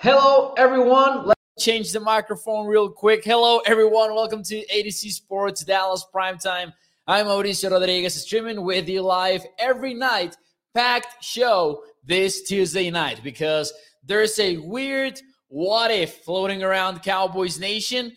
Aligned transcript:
Hello, 0.00 0.54
everyone. 0.56 1.26
Let's 1.26 1.40
change 1.58 1.90
the 1.90 1.98
microphone 1.98 2.68
real 2.68 2.88
quick. 2.88 3.24
Hello, 3.24 3.58
everyone. 3.66 4.14
Welcome 4.14 4.44
to 4.44 4.58
A 4.72 4.84
to 4.84 4.92
Z 4.92 5.10
Sports 5.10 5.64
Dallas 5.64 6.06
Primetime. 6.14 6.72
I'm 7.08 7.26
Mauricio 7.26 7.68
Rodriguez, 7.68 8.14
streaming 8.14 8.62
with 8.62 8.88
you 8.88 9.02
live 9.02 9.44
every 9.58 9.94
night. 9.94 10.36
Packed 10.72 11.24
show 11.24 11.82
this 12.04 12.42
Tuesday 12.42 12.92
night 12.92 13.22
because 13.24 13.72
there's 14.04 14.38
a 14.38 14.58
weird 14.58 15.20
what 15.48 15.90
if 15.90 16.18
floating 16.18 16.62
around 16.62 17.02
Cowboys 17.02 17.58
Nation. 17.58 18.12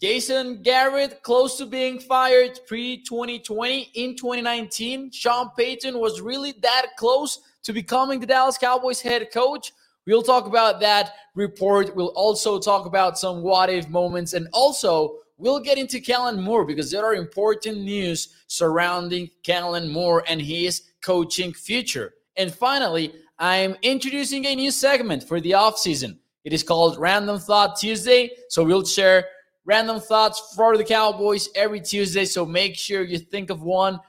Jason 0.00 0.62
Garrett 0.62 1.24
close 1.24 1.58
to 1.58 1.66
being 1.66 1.98
fired 1.98 2.60
pre 2.68 3.02
2020 3.02 3.90
in 3.94 4.14
2019. 4.14 5.10
Sean 5.10 5.50
Payton 5.58 5.98
was 5.98 6.20
really 6.20 6.54
that 6.62 6.90
close 6.96 7.40
to 7.64 7.72
becoming 7.72 8.20
the 8.20 8.26
Dallas 8.26 8.56
Cowboys 8.56 9.00
head 9.00 9.32
coach. 9.32 9.72
We'll 10.06 10.22
talk 10.22 10.46
about 10.46 10.80
that 10.80 11.14
report. 11.34 11.94
We'll 11.96 12.14
also 12.14 12.58
talk 12.58 12.86
about 12.86 13.18
some 13.18 13.42
what 13.42 13.68
if 13.70 13.88
moments 13.88 14.32
and 14.32 14.48
also 14.52 15.18
we'll 15.38 15.60
get 15.60 15.78
into 15.78 16.00
Kellen 16.00 16.40
Moore 16.40 16.64
because 16.64 16.90
there 16.90 17.04
are 17.04 17.14
important 17.14 17.78
news 17.78 18.34
surrounding 18.46 19.30
Kellen 19.42 19.90
Moore 19.90 20.24
and 20.26 20.40
his 20.40 20.82
coaching 21.02 21.52
future. 21.52 22.14
And 22.36 22.52
finally, 22.54 23.14
I'm 23.38 23.76
introducing 23.82 24.46
a 24.46 24.54
new 24.54 24.70
segment 24.70 25.24
for 25.24 25.40
the 25.40 25.52
offseason. 25.52 26.18
It 26.44 26.52
is 26.52 26.62
called 26.62 26.98
Random 26.98 27.38
Thought 27.38 27.76
Tuesday. 27.78 28.30
So 28.48 28.64
we'll 28.64 28.84
share 28.84 29.26
random 29.64 30.00
thoughts 30.00 30.54
for 30.54 30.76
the 30.76 30.84
Cowboys 30.84 31.48
every 31.54 31.80
Tuesday. 31.80 32.24
So 32.24 32.46
make 32.46 32.76
sure 32.76 33.02
you 33.02 33.18
think 33.18 33.50
of 33.50 33.62
one 33.62 34.00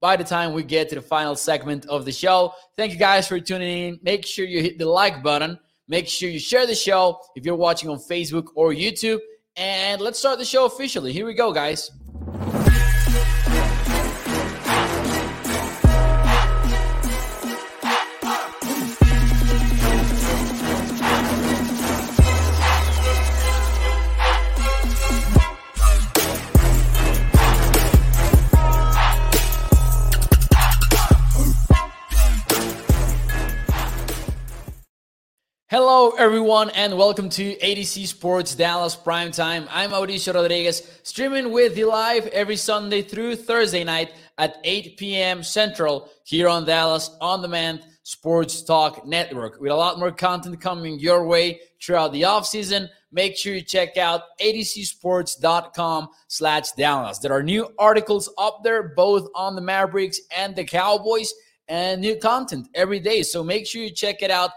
by 0.00 0.16
the 0.16 0.24
time 0.24 0.52
we 0.52 0.62
get 0.62 0.88
to 0.90 0.94
the 0.94 1.02
final 1.02 1.34
segment 1.34 1.86
of 1.86 2.04
the 2.04 2.12
show. 2.12 2.52
Thank 2.76 2.92
you 2.92 2.98
guys 2.98 3.26
for 3.26 3.40
tuning 3.40 3.88
in. 3.88 4.00
Make 4.02 4.24
sure 4.24 4.46
you 4.46 4.62
hit 4.62 4.78
the 4.78 4.86
like 4.86 5.22
button. 5.22 5.58
Make 5.88 6.06
sure 6.06 6.28
you 6.28 6.38
share 6.38 6.66
the 6.66 6.74
show 6.74 7.18
if 7.34 7.44
you're 7.44 7.56
watching 7.56 7.88
on 7.88 7.98
Facebook 7.98 8.48
or 8.54 8.72
YouTube. 8.72 9.18
And 9.56 10.00
let's 10.00 10.18
start 10.18 10.38
the 10.38 10.44
show 10.44 10.66
officially. 10.66 11.12
Here 11.12 11.26
we 11.26 11.34
go, 11.34 11.52
guys. 11.52 11.90
Everyone, 36.38 36.70
and 36.70 36.96
welcome 36.96 37.28
to 37.30 37.58
A 37.58 37.74
to 37.74 37.82
Z 37.82 38.06
Sports 38.06 38.54
Dallas 38.54 38.94
Primetime. 38.94 39.66
I'm 39.72 39.90
Mauricio 39.90 40.32
Rodriguez, 40.32 40.88
streaming 41.02 41.50
with 41.50 41.76
you 41.76 41.88
live 41.88 42.28
every 42.28 42.54
Sunday 42.54 43.02
through 43.02 43.34
Thursday 43.34 43.82
night 43.82 44.12
at 44.38 44.58
8 44.62 44.96
p.m. 44.96 45.42
Central 45.42 46.08
here 46.22 46.46
on 46.46 46.64
Dallas 46.64 47.10
On 47.20 47.42
Demand 47.42 47.82
Sports 48.04 48.62
Talk 48.62 49.04
Network. 49.04 49.60
With 49.60 49.72
a 49.72 49.74
lot 49.74 49.98
more 49.98 50.12
content 50.12 50.60
coming 50.60 51.00
your 51.00 51.26
way 51.26 51.60
throughout 51.82 52.12
the 52.12 52.22
offseason, 52.22 52.88
make 53.10 53.36
sure 53.36 53.54
you 53.54 53.60
check 53.60 53.96
out 53.96 54.22
atozsports.com 54.40 56.08
slash 56.28 56.70
Dallas. 56.70 57.18
There 57.18 57.32
are 57.32 57.42
new 57.42 57.68
articles 57.80 58.32
up 58.38 58.62
there, 58.62 58.94
both 58.94 59.28
on 59.34 59.56
the 59.56 59.60
Mavericks 59.60 60.20
and 60.36 60.54
the 60.54 60.62
Cowboys, 60.62 61.34
and 61.66 62.00
new 62.00 62.14
content 62.14 62.68
every 62.76 63.00
day. 63.00 63.24
So 63.24 63.42
make 63.42 63.66
sure 63.66 63.82
you 63.82 63.90
check 63.90 64.22
it 64.22 64.30
out 64.30 64.52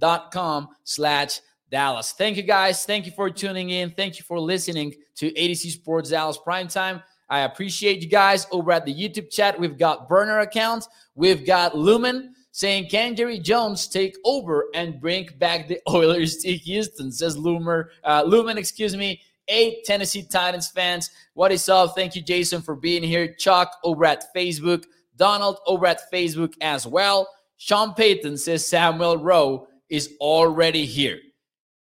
atozsports.com 0.00 0.68
slash 0.84 1.40
Dallas. 1.70 2.12
Thank 2.12 2.36
you 2.36 2.42
guys. 2.42 2.84
Thank 2.84 3.06
you 3.06 3.12
for 3.12 3.30
tuning 3.30 3.70
in. 3.70 3.90
Thank 3.90 4.18
you 4.18 4.24
for 4.24 4.40
listening 4.40 4.94
to 5.16 5.36
A 5.36 5.48
to 5.48 5.54
Z 5.54 5.70
Sports 5.70 6.10
Dallas 6.10 6.38
Primetime. 6.38 7.02
I 7.28 7.40
appreciate 7.40 8.02
you 8.02 8.08
guys 8.08 8.46
over 8.50 8.72
at 8.72 8.86
the 8.86 8.94
YouTube 8.94 9.30
chat. 9.30 9.60
We've 9.60 9.76
got 9.76 10.08
burner 10.08 10.38
accounts. 10.38 10.88
We've 11.14 11.44
got 11.44 11.76
Lumen 11.76 12.34
saying, 12.52 12.88
Can 12.88 13.14
Jerry 13.14 13.38
Jones 13.38 13.86
take 13.86 14.16
over 14.24 14.68
and 14.74 14.98
bring 14.98 15.28
back 15.38 15.68
the 15.68 15.78
Oilers 15.88 16.38
to 16.38 16.52
Houston? 16.52 17.12
Says 17.12 17.36
Lumer, 17.36 17.88
uh, 18.04 18.24
Lumen, 18.26 18.56
excuse 18.56 18.96
me. 18.96 19.20
Eight 19.50 19.84
Tennessee 19.84 20.22
Titans 20.22 20.68
fans. 20.68 21.10
What 21.34 21.52
is 21.52 21.68
up? 21.68 21.94
Thank 21.94 22.14
you, 22.14 22.22
Jason, 22.22 22.60
for 22.60 22.74
being 22.74 23.02
here. 23.02 23.34
Chuck 23.34 23.72
over 23.82 24.04
at 24.04 24.24
Facebook. 24.34 24.84
Donald 25.16 25.58
over 25.66 25.86
at 25.86 26.10
Facebook 26.12 26.54
as 26.60 26.86
well. 26.86 27.28
Sean 27.58 27.92
Payton 27.94 28.36
says 28.38 28.66
Samuel 28.66 29.18
Rowe 29.18 29.66
is 29.90 30.14
already 30.20 30.84
here. 30.84 31.20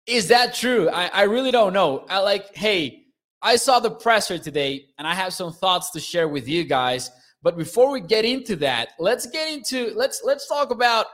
Is 0.07 0.27
that 0.27 0.53
true? 0.53 0.89
I, 0.89 1.07
I 1.07 1.23
really 1.23 1.51
don't 1.51 1.73
know. 1.73 2.05
I 2.09 2.19
like, 2.19 2.55
hey, 2.55 3.05
I 3.41 3.55
saw 3.55 3.79
the 3.79 3.91
presser 3.91 4.37
today 4.37 4.87
and 4.97 5.07
I 5.07 5.15
have 5.15 5.33
some 5.33 5.51
thoughts 5.51 5.91
to 5.91 5.99
share 5.99 6.27
with 6.27 6.47
you 6.47 6.63
guys. 6.63 7.11
But 7.41 7.57
before 7.57 7.91
we 7.91 8.01
get 8.01 8.25
into 8.25 8.55
that, 8.57 8.89
let's 8.99 9.27
get 9.27 9.51
into 9.51 9.93
let's 9.95 10.21
let's 10.23 10.47
talk 10.47 10.71
about 10.71 11.05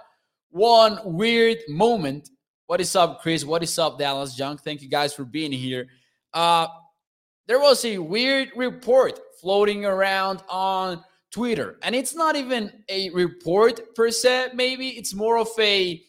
one 0.50 1.00
weird 1.04 1.58
moment. 1.68 2.30
What 2.68 2.80
is 2.80 2.96
up, 2.96 3.22
Chris? 3.22 3.44
What 3.44 3.64
is 3.64 3.78
up, 3.78 4.00
Dallas 4.00 4.34
Junk? 4.34 4.62
Thank 4.62 4.82
you 4.82 4.90
guys 4.90 5.14
for 5.14 5.26
being 5.26 5.52
here. 5.52 5.88
Uh 6.34 6.68
there 7.48 7.60
was 7.60 7.84
a 7.84 7.98
weird 7.98 8.52
report 8.56 9.20
floating 9.42 9.84
around 9.84 10.42
on 10.48 11.04
Twitter. 11.32 11.78
And 11.82 11.96
it's 11.96 12.16
not 12.16 12.36
even 12.36 12.72
a 12.88 13.10
report 13.10 13.96
per 13.96 14.10
se, 14.10 14.52
maybe 14.54 14.90
it's 14.90 15.14
more 15.14 15.38
of 15.38 15.50
a 15.60 16.02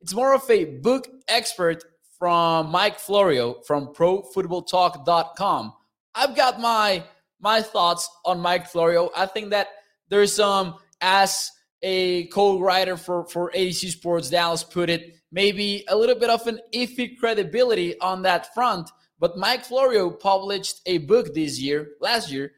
it's 0.00 0.14
more 0.14 0.34
of 0.34 0.48
a 0.50 0.64
book 0.64 1.08
expert 1.28 1.84
from 2.18 2.70
Mike 2.70 2.98
Florio 2.98 3.60
from 3.66 3.88
profootballtalk.com. 3.94 5.72
I've 6.14 6.36
got 6.36 6.60
my 6.60 7.04
my 7.40 7.62
thoughts 7.62 8.10
on 8.24 8.40
Mike 8.40 8.66
Florio. 8.66 9.10
I 9.16 9.26
think 9.26 9.50
that 9.50 9.68
there's 10.08 10.34
some 10.34 10.74
as 11.00 11.50
a 11.82 12.26
co-writer 12.26 12.96
for 12.96 13.24
for 13.28 13.50
A 13.54 13.68
to 13.68 13.72
Z 13.72 13.90
Sports 13.90 14.30
Dallas 14.30 14.64
put 14.64 14.90
it, 14.90 15.14
maybe 15.30 15.84
a 15.88 15.96
little 15.96 16.16
bit 16.18 16.30
of 16.30 16.46
an 16.46 16.60
iffy 16.74 17.16
credibility 17.16 17.98
on 18.00 18.22
that 18.22 18.52
front. 18.54 18.90
But 19.20 19.36
Mike 19.36 19.64
Florio 19.64 20.10
published 20.10 20.80
a 20.86 20.98
book 20.98 21.34
this 21.34 21.60
year, 21.60 21.90
last 22.00 22.30
year, 22.30 22.52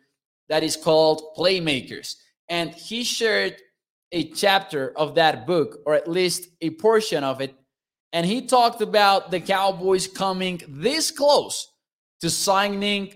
that 0.49 0.63
is 0.63 0.77
called 0.77 1.23
Playmakers. 1.37 2.17
And 2.49 2.75
he 2.75 3.05
shared 3.05 3.57
a 4.13 4.31
chapter 4.31 4.93
of 4.97 5.15
that 5.15 5.47
book, 5.47 5.81
or 5.87 5.95
at 5.95 6.09
least 6.09 6.49
a 6.61 6.71
portion 6.71 7.25
of 7.25 7.41
it. 7.41 7.55
And 8.13 8.27
he 8.27 8.47
talked 8.47 8.81
about 8.81 9.31
the 9.31 9.41
Cowboys 9.41 10.07
coming 10.09 10.61
this 10.69 11.11
close 11.11 11.73
to 12.21 12.29
signing 12.29 13.15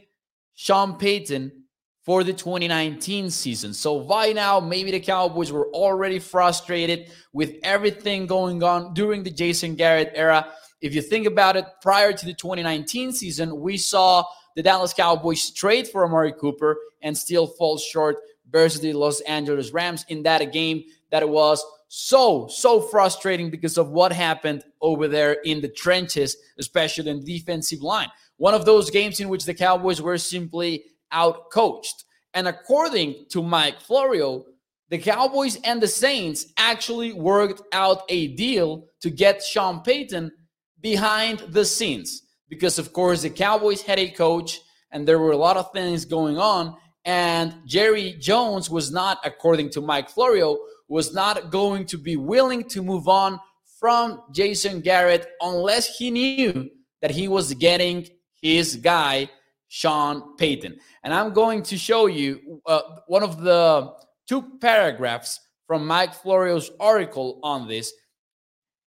Sean 0.54 0.97
Payton 0.97 1.65
for 2.04 2.22
the 2.22 2.33
2019 2.33 3.31
season. 3.31 3.72
So 3.72 4.00
by 4.00 4.33
now, 4.33 4.60
maybe 4.60 4.91
the 4.91 5.00
Cowboys 5.00 5.50
were 5.50 5.69
already 5.69 6.19
frustrated 6.19 7.10
with 7.33 7.56
everything 7.62 8.27
going 8.27 8.62
on 8.62 8.94
during 8.94 9.22
the 9.22 9.31
Jason 9.31 9.75
Garrett 9.75 10.12
era. 10.15 10.47
If 10.81 10.94
you 10.94 11.00
think 11.00 11.27
about 11.27 11.56
it, 11.56 11.65
prior 11.81 12.12
to 12.12 12.27
the 12.27 12.34
2019 12.34 13.12
season, 13.12 13.59
we 13.60 13.78
saw 13.78 14.25
the 14.54 14.62
Dallas 14.62 14.93
Cowboys 14.93 15.50
trade 15.50 15.88
for 15.88 16.04
Amari 16.04 16.33
Cooper 16.33 16.77
and 17.03 17.16
still 17.16 17.47
falls 17.47 17.83
short 17.83 18.19
versus 18.54 18.81
the 18.81 18.92
Los 18.92 19.20
Angeles 19.22 19.72
Rams 19.72 20.06
in 20.09 20.22
that 20.22 20.53
game 20.53 20.84
that 21.10 21.28
was 21.28 21.60
so 21.88 22.47
so 22.47 22.81
frustrating 22.81 23.50
because 23.50 23.76
of 23.76 23.91
what 23.91 24.12
happened 24.12 24.62
over 24.81 25.09
there 25.09 25.32
in 25.44 25.60
the 25.60 25.69
trenches, 25.69 26.37
especially 26.60 27.10
in 27.10 27.20
the 27.20 27.38
defensive 27.38 27.82
line. 27.82 28.09
One 28.37 28.54
of 28.54 28.65
those 28.65 28.91
games 28.91 29.19
in 29.19 29.28
which 29.28 29.44
the 29.44 29.54
Cowboys 29.54 30.00
were 30.00 30.19
simply 30.19 30.84
out 31.10 31.50
coached. 31.50 32.04
And 32.32 32.47
according 32.47 33.26
to 33.31 33.42
Mike 33.42 33.81
Florio, 33.81 34.44
the 34.88 34.98
Cowboys 34.98 35.59
and 35.65 35.82
the 35.82 35.88
Saints 35.88 36.47
actually 36.56 37.12
worked 37.12 37.62
out 37.72 38.03
a 38.09 38.28
deal 38.36 38.86
to 39.00 39.10
get 39.10 39.42
Sean 39.42 39.81
Payton 39.81 40.30
behind 40.80 41.41
the 41.48 41.65
scenes 41.65 42.22
because, 42.48 42.78
of 42.78 42.92
course, 42.92 43.22
the 43.22 43.30
Cowboys 43.30 43.83
had 43.83 43.98
a 43.98 44.10
coach 44.10 44.60
and 44.92 45.09
there 45.09 45.18
were 45.18 45.33
a 45.33 45.36
lot 45.36 45.57
of 45.57 45.72
things 45.72 46.04
going 46.04 46.39
on. 46.39 46.77
And 47.04 47.54
Jerry 47.66 48.16
Jones 48.18 48.71
was 48.71 48.91
not, 48.91 49.18
according 49.24 49.71
to 49.71 49.80
Mike 49.80 50.09
Florio, 50.09 50.59
was 50.89 51.15
not 51.15 51.51
going 51.51 51.86
to 51.86 51.98
be 51.98 52.16
willing 52.16 52.65
to 52.68 52.83
move 52.83 53.09
on 53.09 53.39
from 53.78 54.22
Jason 54.33 54.80
Garrett 54.80 55.27
unless 55.41 55.97
he 55.97 56.10
knew 56.10 56.71
that 57.03 57.10
he 57.10 57.28
was 57.28 57.53
getting 57.54 58.09
his 58.41 58.77
guy, 58.77 59.28
Sean 59.68 60.36
Payton. 60.36 60.77
And 61.03 61.12
I'm 61.12 61.33
going 61.33 61.62
to 61.65 61.77
show 61.77 62.06
you 62.06 62.62
uh, 62.66 62.80
one 63.07 63.22
of 63.22 63.41
the 63.41 63.92
two 64.27 64.59
paragraphs 64.60 65.41
from 65.66 65.86
Mike 65.86 66.15
Florio's 66.15 66.71
article 66.80 67.41
on 67.42 67.68
this 67.68 67.92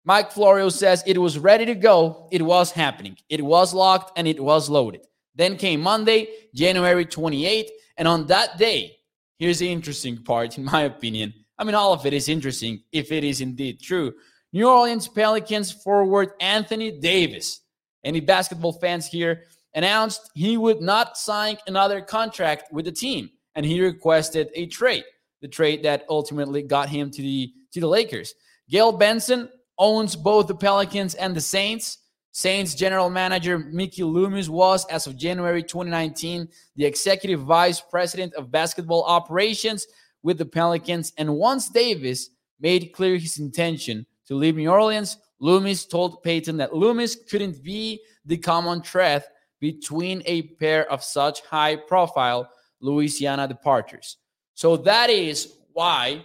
Mike 0.05 0.32
Florio 0.32 0.69
says 0.69 1.05
it 1.06 1.19
was 1.19 1.38
ready 1.38 1.65
to 1.65 1.76
go. 1.76 2.29
It 2.32 2.43
was 2.43 2.73
happening. 2.73 3.17
It 3.29 3.41
was 3.44 3.73
locked 3.73 4.19
and 4.19 4.26
it 4.26 4.43
was 4.43 4.69
loaded. 4.69 5.06
Then 5.34 5.56
came 5.56 5.81
Monday, 5.81 6.29
January 6.55 7.06
28th. 7.06 7.69
And 7.96 8.06
on 8.08 8.26
that 8.26 8.58
day, 8.58 8.96
here's 9.38 9.58
the 9.58 9.70
interesting 9.70 10.23
part, 10.23 10.58
in 10.58 10.64
my 10.64 10.82
opinion. 10.82 11.32
I 11.58 11.64
mean, 11.64 11.75
all 11.75 11.93
of 11.93 12.06
it 12.06 12.12
is 12.12 12.29
interesting 12.29 12.82
if 12.93 13.12
it 13.12 13.25
is 13.25 13.40
indeed 13.40 13.81
true. 13.81 14.14
New 14.52 14.69
Orleans 14.69 15.08
Pelicans 15.08 15.73
forward 15.73 16.31
Anthony 16.40 16.90
Davis. 16.90 17.61
Any 18.05 18.20
basketball 18.20 18.73
fans 18.75 19.06
here 19.06 19.44
announced 19.75 20.31
he 20.34 20.56
would 20.56 20.81
not 20.81 21.17
sign 21.17 21.56
another 21.67 22.00
contract 22.00 22.73
with 22.73 22.84
the 22.84 22.93
team 22.93 23.31
and 23.55 23.64
he 23.64 23.81
requested 23.81 24.49
a 24.55 24.67
trade, 24.67 25.05
the 25.40 25.49
trade 25.49 25.82
that 25.84 26.05
ultimately 26.08 26.62
got 26.62 26.88
him 26.88 27.11
to 27.11 27.23
the 27.23 27.52
to 27.73 27.81
the 27.81 27.87
Lakers. 27.87 28.34
Gayle 28.69 28.93
Benson 28.93 29.49
owns 29.79 30.17
both 30.17 30.46
the 30.46 30.55
Pelicans 30.55 31.14
and 31.14 31.34
the 31.34 31.40
Saints. 31.40 31.99
Saints 32.32 32.75
general 32.75 33.11
manager 33.11 33.58
Mickey 33.58 34.02
Loomis 34.02 34.49
was, 34.49 34.87
as 34.87 35.06
of 35.06 35.19
January 35.19 35.62
2019, 35.62 36.49
the 36.76 36.84
executive 36.87 37.40
vice 37.40 37.81
president 37.81 38.32
of 38.34 38.50
basketball 38.50 39.05
operations 39.05 39.87
with 40.23 40.38
the 40.38 40.46
Pelicans. 40.46 41.12
And 41.19 41.37
once 41.37 41.69
Davis 41.69 42.31
made 42.58 42.93
clear 42.94 43.19
his 43.19 43.38
intention 43.38 44.06
to 44.26 44.34
leave 44.34 44.56
New 44.56 44.70
Orleans, 44.70 45.19
Loomis 45.40 45.84
told 45.84 46.23
Payton 46.23 46.56
that 46.56 46.75
Loomis 46.75 47.17
couldn't 47.31 47.62
be 47.62 48.00
the 48.25 48.38
common 48.38 48.81
thread 48.81 49.25
between 49.61 50.23
a 50.25 50.43
pair 50.43 50.90
of 50.90 51.05
such 51.05 51.43
high 51.43 51.76
profile 51.76 52.49
Louisiana 52.81 53.46
departures. 53.46 54.17
So 54.55 54.76
that 54.79 55.11
is 55.11 55.52
why, 55.73 56.25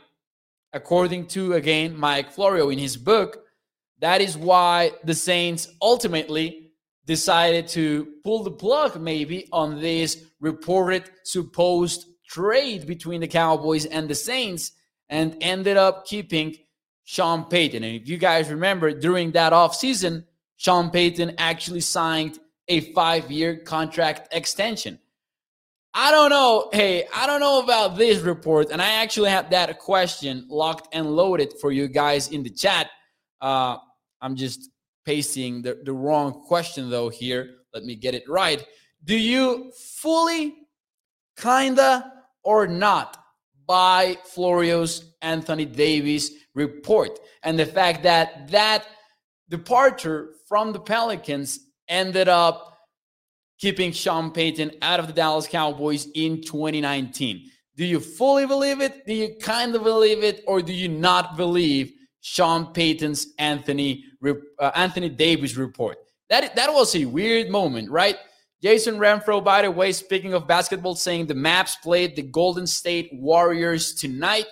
according 0.71 1.27
to 1.27 1.54
again 1.54 1.98
Mike 1.98 2.31
Florio 2.31 2.69
in 2.69 2.80
his 2.80 2.95
book, 2.95 3.44
that 4.00 4.22
is 4.22 4.38
why 4.38 4.92
the 5.04 5.14
Saints 5.14 5.68
ultimately 5.82 6.72
decided 7.06 7.68
to 7.70 8.08
pull 8.24 8.44
the 8.44 8.52
plug 8.52 9.00
maybe 9.00 9.48
on 9.52 9.80
this 9.80 10.26
reported 10.40 11.10
supposed 11.24 12.06
trade 12.28 12.86
between 12.86 13.22
the 13.22 13.28
Cowboys 13.28 13.86
and 13.86 14.10
the 14.10 14.16
Saints 14.16 14.74
and 15.10 15.38
ended 15.42 15.78
up 15.78 16.06
keeping 16.06 16.56
Sean 17.06 17.46
Payton. 17.46 17.84
And 17.84 17.96
if 17.96 18.10
you 18.10 18.18
guys 18.18 18.50
remember 18.50 18.92
during 18.92 19.32
that 19.32 19.54
offseason, 19.54 20.26
Sean 20.58 20.90
Payton 20.90 21.36
actually 21.38 21.80
signed 21.80 22.40
a 22.68 22.82
five 22.94 23.32
year 23.32 23.56
contract 23.56 24.28
extension. 24.34 25.00
I 25.94 26.12
don't 26.12 26.30
know. 26.30 26.70
Hey, 26.74 27.06
I 27.16 27.26
don't 27.26 27.40
know 27.40 27.64
about 27.64 27.98
this 27.98 28.20
report. 28.20 28.70
And 28.72 28.82
I 28.82 29.02
actually 29.02 29.30
have 29.30 29.50
that 29.52 29.80
question 29.80 30.46
locked 30.50 30.94
and 30.94 31.16
loaded 31.16 31.54
for 31.60 31.72
you 31.72 31.88
guys 31.88 32.28
in 32.28 32.44
the 32.44 32.50
chat. 32.50 32.90
Uh, 33.40 33.78
I'm 34.22 34.36
just 34.36 34.69
pasting 35.06 35.62
the, 35.62 35.80
the 35.84 35.94
wrong 35.94 36.44
question 36.48 36.90
though 36.90 37.10
here. 37.10 37.56
Let 37.74 37.84
me 37.84 37.96
get 37.96 38.16
it 38.16 38.24
right. 38.28 38.66
Do 39.04 39.18
you 39.18 39.72
fully, 39.96 40.56
kinda, 41.38 42.12
or 42.44 42.68
not 42.68 43.18
buy 43.68 44.18
Florio's 44.34 45.14
Anthony 45.22 45.66
Davis 45.66 46.31
report 46.56 47.19
and 47.44 47.60
the 47.60 47.66
fact 47.66 48.04
that 48.04 48.50
that 48.50 48.86
departure 49.50 50.34
from 50.48 50.74
the 50.74 50.80
Pelicans 50.80 51.60
ended 51.88 52.28
up 52.28 52.78
keeping 53.60 53.92
Sean 53.92 54.31
Payton 54.31 54.72
out 54.81 55.00
of 55.00 55.08
the 55.08 55.14
Dallas 55.14 55.48
Cowboys 55.48 56.08
in 56.16 56.42
2019. 56.42 57.50
Do 57.75 57.86
you 57.86 58.00
fully 58.00 58.46
believe 58.46 58.81
it? 58.81 59.06
Do 59.06 59.14
you 59.14 59.36
kind 59.42 59.75
of 59.75 59.84
believe 59.84 60.24
it? 60.24 60.44
Or 60.48 60.62
do 60.62 60.74
you 60.74 60.88
not 60.88 61.38
believe 61.38 61.94
Sean 62.30 62.74
Payton's 62.74 63.34
Anthony 63.40 64.04
uh, 64.60 64.72
Anthony 64.76 65.08
Davis 65.08 65.56
report? 65.56 65.98
That, 66.30 66.58
that 66.58 66.74
was 66.74 66.94
a 66.94 67.06
weird 67.06 67.50
moment, 67.50 67.90
right? 67.90 68.18
Jason 68.62 68.98
Renfro, 68.98 69.42
by 69.42 69.62
the 69.62 69.72
way, 69.72 69.94
speaking 69.94 70.34
of 70.34 70.46
basketball, 70.46 70.96
saying 70.96 71.28
the 71.28 71.34
Mavs 71.34 71.82
played 71.82 72.18
the 72.18 72.24
Golden 72.24 72.68
State 72.68 73.10
Warriors 73.14 73.94
tonight. 73.94 74.46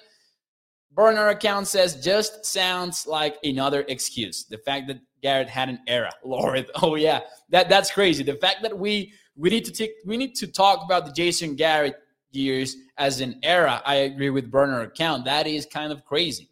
Burner 0.94 1.28
account 1.28 1.68
says 1.68 2.02
just 2.02 2.46
sounds 2.46 3.06
like 3.06 3.36
another 3.44 3.84
excuse. 3.90 4.46
The 4.46 4.60
fact 4.60 4.88
that 4.88 5.02
Garrett 5.22 5.50
had 5.50 5.68
an 5.68 5.80
era. 5.86 6.14
Lord, 6.24 6.68
oh 6.82 6.96
yeah, 6.96 7.22
that 7.50 7.68
that's 7.68 7.92
crazy. 7.92 8.24
The 8.24 8.36
fact 8.36 8.62
that 8.62 8.78
we 8.78 9.12
we 9.36 9.50
need 9.50 9.66
to 9.66 9.74
take 9.74 9.92
we 10.06 10.16
need 10.16 10.34
to 10.36 10.48
talk 10.48 10.82
about 10.86 11.06
the 11.06 11.12
Jason 11.12 11.58
Garrett 11.58 11.98
years 12.32 12.78
as 12.98 13.20
an 13.20 13.38
era. 13.44 13.82
I 13.86 13.96
agree 13.96 14.30
with 14.30 14.50
Burner 14.50 14.82
account. 14.84 15.26
That 15.26 15.46
is 15.46 15.66
kind 15.66 15.92
of 15.92 16.06
crazy. 16.06 16.50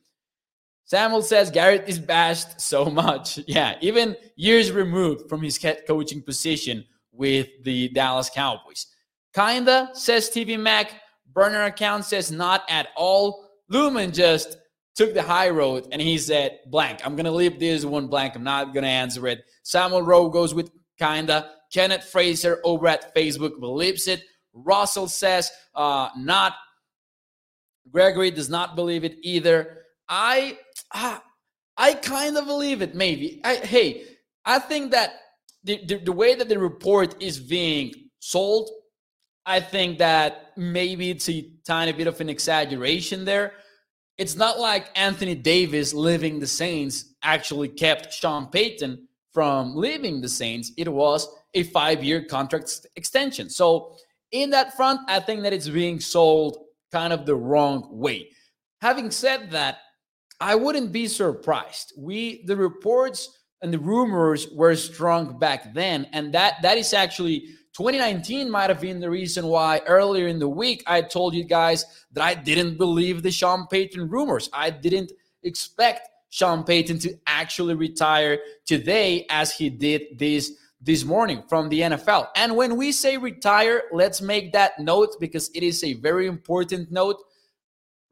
Samuel 0.85 1.21
says 1.21 1.49
Garrett 1.49 1.87
is 1.87 1.99
bashed 1.99 2.59
so 2.59 2.85
much. 2.85 3.39
Yeah, 3.47 3.75
even 3.81 4.15
years 4.35 4.71
removed 4.71 5.29
from 5.29 5.41
his 5.41 5.57
head 5.57 5.83
coaching 5.87 6.21
position 6.21 6.85
with 7.11 7.47
the 7.63 7.89
Dallas 7.89 8.29
Cowboys. 8.29 8.87
Kinda 9.33 9.89
says 9.93 10.29
TV 10.29 10.59
Mac. 10.59 10.93
Burner 11.33 11.63
account 11.63 12.05
says 12.05 12.31
not 12.31 12.63
at 12.69 12.89
all. 12.95 13.49
Lumen 13.69 14.11
just 14.11 14.57
took 14.95 15.13
the 15.13 15.21
high 15.21 15.49
road 15.49 15.87
and 15.91 16.01
he 16.01 16.17
said, 16.17 16.59
blank. 16.67 16.99
I'm 17.05 17.15
to 17.25 17.31
leave 17.31 17.59
this 17.59 17.85
one 17.85 18.07
blank. 18.07 18.35
I'm 18.35 18.43
not 18.43 18.73
to 18.83 18.89
answer 18.89 19.27
it. 19.27 19.43
Samuel 19.63 20.03
Rowe 20.03 20.29
goes 20.29 20.53
with 20.53 20.69
kinda. 20.99 21.49
Kenneth 21.71 22.03
Fraser 22.03 22.61
over 22.63 22.87
at 22.87 23.15
Facebook 23.15 23.59
believes 23.59 24.07
it. 24.07 24.23
Russell 24.53 25.07
says, 25.07 25.49
uh, 25.73 26.09
not. 26.15 26.53
Gregory 27.91 28.29
does 28.29 28.49
not 28.49 28.75
believe 28.75 29.03
it 29.03 29.17
either. 29.21 29.79
I, 30.07 30.59
uh, 30.93 31.19
I 31.77 31.93
kind 31.93 32.37
of 32.37 32.45
believe 32.45 32.81
it, 32.81 32.95
maybe. 32.95 33.41
I, 33.43 33.55
hey, 33.55 34.03
I 34.45 34.59
think 34.59 34.91
that 34.91 35.13
the, 35.63 35.83
the, 35.85 35.97
the 35.97 36.11
way 36.11 36.35
that 36.35 36.49
the 36.49 36.59
report 36.59 37.21
is 37.21 37.39
being 37.39 37.93
sold, 38.19 38.69
I 39.45 39.59
think 39.59 39.97
that 39.99 40.51
maybe 40.55 41.09
it's 41.09 41.29
a 41.29 41.49
tiny 41.65 41.91
bit 41.91 42.07
of 42.07 42.19
an 42.21 42.29
exaggeration 42.29 43.25
there 43.25 43.53
it's 44.17 44.35
not 44.35 44.59
like 44.59 44.89
Anthony 44.95 45.35
Davis 45.35 45.93
leaving 45.93 46.39
the 46.39 46.47
Saints 46.47 47.15
actually 47.23 47.69
kept 47.69 48.13
Sean 48.13 48.47
Payton 48.47 49.07
from 49.33 49.75
leaving 49.75 50.21
the 50.21 50.29
Saints. 50.29 50.71
It 50.77 50.91
was 50.91 51.27
a 51.53 51.63
five 51.63 52.03
year 52.03 52.23
contract 52.23 52.85
extension. 52.95 53.49
So, 53.49 53.95
in 54.31 54.49
that 54.51 54.75
front, 54.75 55.01
I 55.07 55.19
think 55.19 55.43
that 55.43 55.53
it's 55.53 55.69
being 55.69 55.99
sold 55.99 56.57
kind 56.91 57.13
of 57.13 57.25
the 57.25 57.35
wrong 57.35 57.87
way. 57.91 58.29
Having 58.81 59.11
said 59.11 59.51
that, 59.51 59.77
I 60.43 60.55
wouldn't 60.55 60.91
be 60.91 61.07
surprised. 61.07 61.93
We, 61.97 62.43
the 62.45 62.57
reports 62.57 63.29
and 63.61 63.73
the 63.73 63.79
rumors 63.79 64.49
were 64.49 64.75
strong 64.75 65.39
back 65.39 65.73
then, 65.73 66.05
and 66.11 66.33
that 66.33 66.61
that 66.63 66.77
is 66.77 66.93
actually 66.93 67.47
2019 67.77 68.51
might 68.51 68.69
have 68.69 68.81
been 68.81 68.99
the 68.99 69.09
reason 69.09 69.47
why 69.47 69.79
earlier 69.87 70.27
in 70.27 70.39
the 70.39 70.49
week 70.49 70.83
I 70.85 71.01
told 71.01 71.33
you 71.33 71.45
guys 71.45 71.85
that 72.11 72.21
I 72.25 72.33
didn't 72.33 72.77
believe 72.77 73.23
the 73.23 73.31
Sean 73.31 73.67
Payton 73.67 74.09
rumors. 74.09 74.49
I 74.51 74.69
didn't 74.69 75.13
expect 75.43 76.09
Sean 76.29 76.65
Payton 76.65 76.99
to 76.99 77.17
actually 77.25 77.75
retire 77.75 78.39
today 78.65 79.25
as 79.29 79.53
he 79.53 79.69
did 79.69 80.19
this 80.19 80.51
this 80.81 81.05
morning 81.05 81.41
from 81.47 81.69
the 81.69 81.79
NFL. 81.79 82.27
And 82.35 82.57
when 82.57 82.75
we 82.75 82.91
say 82.91 83.15
retire, 83.15 83.83
let's 83.93 84.21
make 84.21 84.51
that 84.51 84.77
note 84.77 85.15
because 85.21 85.49
it 85.55 85.63
is 85.63 85.85
a 85.85 85.93
very 85.93 86.27
important 86.27 86.91
note. 86.91 87.23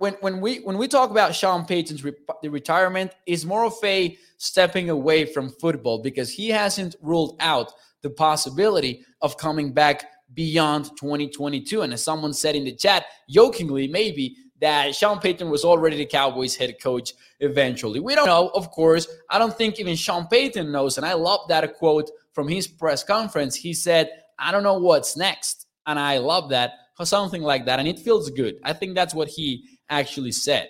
When 0.01 0.13
when 0.21 0.41
we 0.41 0.61
when 0.61 0.79
we 0.79 0.87
talk 0.87 1.11
about 1.11 1.35
Sean 1.35 1.63
Payton's 1.63 2.03
re- 2.03 2.15
retirement, 2.41 3.11
is 3.27 3.45
more 3.45 3.65
of 3.65 3.75
a 3.83 4.17
stepping 4.37 4.89
away 4.89 5.25
from 5.25 5.51
football 5.61 6.01
because 6.01 6.31
he 6.31 6.49
hasn't 6.49 6.95
ruled 7.03 7.37
out 7.39 7.71
the 8.01 8.09
possibility 8.09 9.05
of 9.21 9.37
coming 9.37 9.73
back 9.73 10.05
beyond 10.33 10.85
2022. 10.99 11.83
And 11.83 11.93
as 11.93 12.03
someone 12.03 12.33
said 12.33 12.55
in 12.55 12.63
the 12.63 12.75
chat, 12.75 13.05
jokingly, 13.29 13.87
maybe 13.87 14.37
that 14.59 14.95
Sean 14.95 15.19
Payton 15.19 15.51
was 15.51 15.63
already 15.63 15.97
the 15.97 16.07
Cowboys 16.07 16.55
head 16.55 16.81
coach 16.81 17.13
eventually. 17.39 17.99
We 17.99 18.15
don't 18.15 18.25
know, 18.25 18.47
of 18.55 18.71
course. 18.71 19.07
I 19.29 19.37
don't 19.37 19.55
think 19.55 19.79
even 19.79 19.95
Sean 19.95 20.25
Payton 20.25 20.71
knows. 20.71 20.97
And 20.97 21.05
I 21.05 21.13
love 21.13 21.41
that 21.49 21.75
quote 21.75 22.09
from 22.33 22.47
his 22.47 22.67
press 22.67 23.03
conference. 23.03 23.53
He 23.53 23.71
said, 23.71 24.09
I 24.39 24.51
don't 24.51 24.63
know 24.63 24.79
what's 24.79 25.15
next. 25.15 25.67
And 25.85 25.99
I 25.99 26.17
love 26.17 26.49
that, 26.49 26.71
or 26.99 27.05
something 27.05 27.41
like 27.41 27.65
that. 27.65 27.79
And 27.79 27.87
it 27.87 27.99
feels 27.99 28.29
good. 28.29 28.55
I 28.63 28.73
think 28.73 28.95
that's 28.95 29.13
what 29.13 29.27
he 29.27 29.67
actually 29.91 30.31
said. 30.31 30.69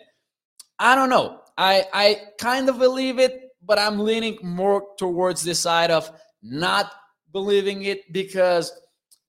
I 0.80 0.96
don't 0.96 1.10
know. 1.10 1.40
I, 1.58 1.86
I 1.94 2.22
kind 2.40 2.68
of 2.68 2.80
believe 2.80 3.20
it, 3.20 3.52
but 3.64 3.80
I'm 3.80 4.00
leaning 4.00 4.38
more 4.42 4.84
towards 4.98 5.44
the 5.44 5.56
side 5.56 5.92
of 5.92 6.12
not 6.42 6.92
believing 7.32 7.84
it 7.84 8.12
because 8.12 8.74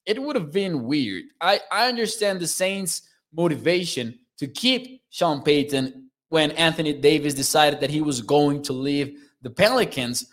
it 0.06 0.20
would 0.20 0.34
have 0.34 0.50
been 0.50 0.84
weird. 0.84 1.25
I, 1.40 1.61
I 1.70 1.88
understand 1.88 2.40
the 2.40 2.46
Saints' 2.46 3.02
motivation 3.32 4.18
to 4.38 4.49
keep 4.49 5.02
Sean 5.11 5.42
Payton 5.42 6.11
when 6.30 6.50
Anthony 6.52 6.94
Davis 6.94 7.34
decided 7.34 7.80
that 7.80 7.90
he 7.90 8.00
was 8.00 8.22
going 8.22 8.62
to 8.62 8.72
leave 8.72 9.18
the 9.42 9.50
Pelicans. 9.50 10.26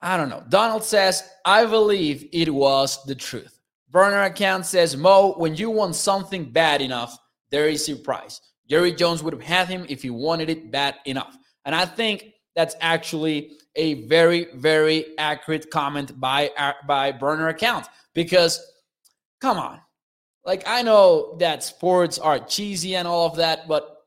I 0.00 0.16
don't 0.16 0.30
know. 0.30 0.42
Donald 0.48 0.82
says, 0.82 1.22
I 1.44 1.66
believe 1.66 2.28
it 2.32 2.52
was 2.52 3.04
the 3.04 3.14
truth. 3.14 3.60
Burner 3.90 4.22
account 4.22 4.66
says, 4.66 4.96
Mo, 4.96 5.34
when 5.36 5.54
you 5.54 5.70
want 5.70 5.94
something 5.94 6.50
bad 6.50 6.80
enough, 6.80 7.18
there 7.50 7.68
is 7.68 7.88
a 7.88 7.96
price. 7.96 8.40
Jerry 8.68 8.92
Jones 8.92 9.22
would 9.22 9.32
have 9.32 9.42
had 9.42 9.68
him 9.68 9.86
if 9.88 10.02
he 10.02 10.10
wanted 10.10 10.50
it 10.50 10.70
bad 10.70 10.96
enough. 11.04 11.36
And 11.64 11.74
I 11.74 11.84
think 11.84 12.32
that's 12.54 12.74
actually 12.80 13.52
a 13.76 14.06
very, 14.06 14.48
very 14.54 15.16
accurate 15.18 15.70
comment 15.70 16.18
by 16.18 16.50
uh, 16.56 16.72
by 16.86 17.12
burner 17.12 17.48
account 17.48 17.86
because 18.14 18.60
come 19.40 19.58
on. 19.58 19.80
Like 20.44 20.64
I 20.66 20.82
know 20.82 21.36
that 21.38 21.62
sports 21.62 22.18
are 22.18 22.38
cheesy 22.38 22.96
and 22.96 23.06
all 23.06 23.26
of 23.26 23.36
that, 23.36 23.68
but 23.68 23.98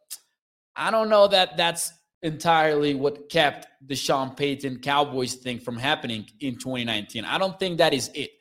I 0.75 0.89
don't 0.89 1.10
know 1.10 1.27
that 1.27 1.58
that's 1.58 1.93
entirely 2.22 2.96
what 2.96 3.29
kept 3.29 3.67
the 3.86 3.96
Sean 3.96 4.36
Payton 4.36 4.79
Cowboys 4.79 5.36
thing 5.36 5.60
from 5.60 5.77
happening 5.77 6.25
in 6.41 6.58
2019. 6.58 7.25
I 7.25 7.38
don't 7.38 7.58
think 7.60 7.77
that 7.77 7.93
is 7.93 8.10
it. 8.13 8.31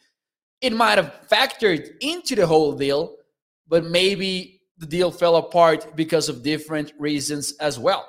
It 0.61 0.73
might 0.73 0.99
have 0.99 1.14
factored 1.31 1.88
into 2.00 2.35
the 2.35 2.47
whole 2.47 2.73
deal, 2.73 3.17
but 3.69 3.85
maybe 3.85 4.57
the 4.78 4.87
deal 4.87 5.11
fell 5.11 5.37
apart 5.37 5.97
because 5.97 6.28
of 6.28 6.42
different 6.42 6.92
reasons 6.99 7.54
as 7.61 7.78
well. 7.78 8.08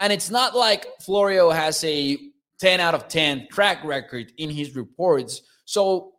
And 0.00 0.12
it's 0.12 0.30
not 0.30 0.56
like 0.56 0.86
Florio 1.00 1.50
has 1.50 1.82
a 1.84 2.18
10 2.60 2.80
out 2.80 2.94
of 2.94 3.08
10 3.08 3.48
track 3.52 3.84
record 3.84 4.32
in 4.38 4.50
his 4.50 4.74
reports. 4.74 5.42
So 5.64 6.12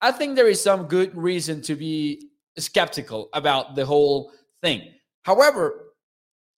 I 0.00 0.12
think 0.12 0.36
there 0.36 0.48
is 0.48 0.60
some 0.60 0.86
good 0.86 1.16
reason 1.16 1.62
to 1.62 1.74
be 1.74 2.30
skeptical 2.58 3.28
about 3.32 3.74
the 3.74 3.86
whole 3.86 4.32
thing. 4.62 4.82
However, 5.22 5.92